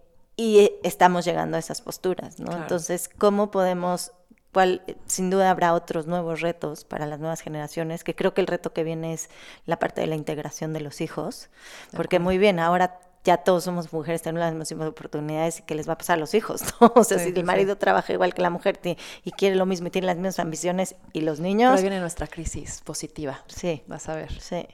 [0.41, 2.51] y estamos llegando a esas posturas, ¿no?
[2.57, 4.11] Entonces, ¿cómo podemos,
[4.51, 8.47] cuál, sin duda habrá otros nuevos retos para las nuevas generaciones, que creo que el
[8.47, 9.29] reto que viene es
[9.67, 11.51] la parte de la integración de los hijos,
[11.95, 15.87] porque muy bien, ahora ya todos somos mujeres, tenemos las mismas oportunidades y qué les
[15.87, 16.91] va a pasar a los hijos, ¿no?
[16.95, 18.79] O sea, si el marido trabaja igual que la mujer
[19.23, 21.75] y quiere lo mismo y tiene las mismas ambiciones y los niños...
[21.75, 23.43] ahí viene nuestra crisis positiva.
[23.47, 23.83] Sí.
[23.87, 24.31] Vas a ver.
[24.41, 24.65] Sí.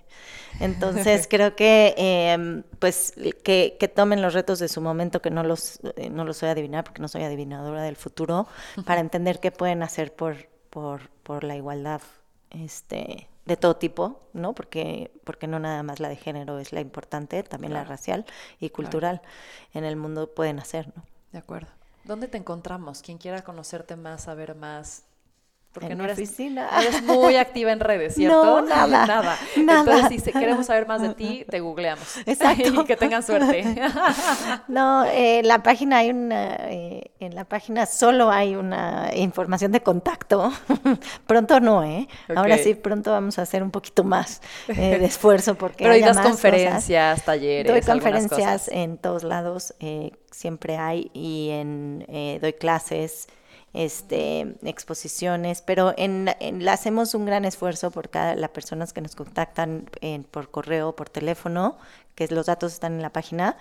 [0.59, 5.43] Entonces creo que, em, pues, que, que, tomen los retos de su momento, que no
[5.43, 8.47] los, eh, no los soy a adivinar porque no soy adivinadora del futuro,
[8.85, 12.01] para entender qué pueden hacer por, por, por la igualdad,
[12.51, 14.53] este de todo tipo, ¿no?
[14.53, 18.25] Porque, porque no nada más la de género es la importante, también la racial
[18.59, 19.21] y cultural
[19.73, 21.03] en el mundo pueden hacer, ¿no?
[21.31, 21.69] De acuerdo.
[22.03, 23.01] ¿Dónde te encontramos?
[23.01, 25.03] Quien quiera conocerte más, saber más,
[25.72, 26.70] porque no eres, oficina.
[26.82, 28.61] eres muy activa en redes, ¿cierto?
[28.61, 29.38] No, nada, nada.
[29.55, 32.18] Entonces, si queremos saber más de ti, te googleamos.
[32.26, 32.82] Exacto.
[32.82, 33.63] y que tengan suerte.
[34.68, 39.82] no, eh, la página hay una, eh, en la página solo hay una información de
[39.82, 40.51] contacto.
[41.28, 42.07] pronto no, ¿eh?
[42.36, 46.01] Ahora sí, pronto vamos a hacer un poquito más eh, de esfuerzo porque Pero hay
[46.01, 52.05] das conferencias, talleres, Doy conferencias en todos lados, eh, siempre hay, y en
[52.41, 53.28] doy clases
[53.74, 59.15] este, exposiciones, pero en, en, hacemos un gran esfuerzo por cada las personas que nos
[59.15, 59.89] contactan
[60.32, 61.78] por correo, por teléfono,
[62.15, 63.57] que los datos están en la página,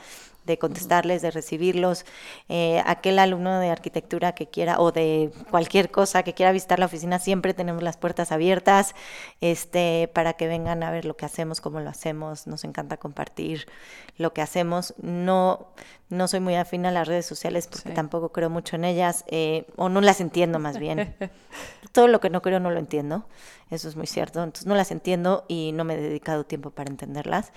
[0.46, 2.06] de contestarles, de recibirlos.
[2.48, 6.86] Eh, aquel alumno de arquitectura que quiera o de cualquier cosa que quiera visitar la
[6.86, 8.94] oficina, siempre tenemos las puertas abiertas
[9.40, 12.46] este, para que vengan a ver lo que hacemos, cómo lo hacemos.
[12.46, 13.66] Nos encanta compartir
[14.16, 14.94] lo que hacemos.
[15.02, 15.72] No,
[16.08, 19.66] no soy muy afín a las redes sociales porque tampoco creo mucho en ellas eh,
[19.76, 21.16] o no las entiendo más bien.
[21.92, 23.26] Todo lo que no creo no lo entiendo.
[23.70, 24.42] Eso es muy cierto.
[24.42, 27.52] Entonces no las entiendo y no me he dedicado tiempo para entenderlas.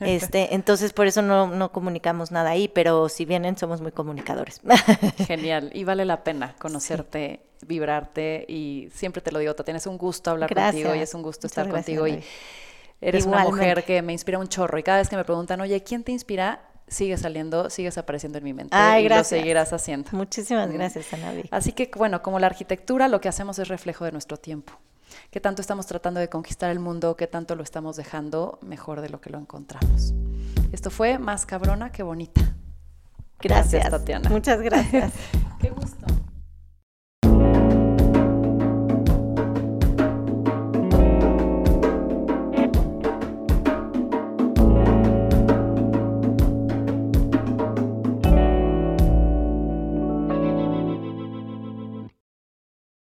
[0.00, 4.60] Este, entonces por eso no, no comunicamos nada ahí, pero si vienen somos muy comunicadores.
[5.26, 5.70] Genial.
[5.72, 10.30] Y vale la pena conocerte, vibrarte y siempre te lo digo, te tienes un gusto
[10.30, 12.22] hablar contigo y es un gusto estar contigo y
[13.00, 15.82] eres una mujer que me inspira un chorro y cada vez que me preguntan, oye,
[15.82, 16.60] ¿quién te inspira?
[16.88, 20.10] Sigue saliendo, sigues apareciendo en mi mente y lo seguirás haciendo.
[20.12, 21.48] Muchísimas gracias, Anavi.
[21.50, 24.74] Así que, bueno, como la arquitectura, lo que hacemos es reflejo de nuestro tiempo
[25.30, 29.08] qué tanto estamos tratando de conquistar el mundo, qué tanto lo estamos dejando mejor de
[29.08, 30.14] lo que lo encontramos.
[30.72, 32.40] Esto fue más cabrona que bonita.
[33.40, 34.30] Gracias, gracias Tatiana.
[34.30, 35.12] Muchas gracias.
[35.60, 36.06] qué gusto.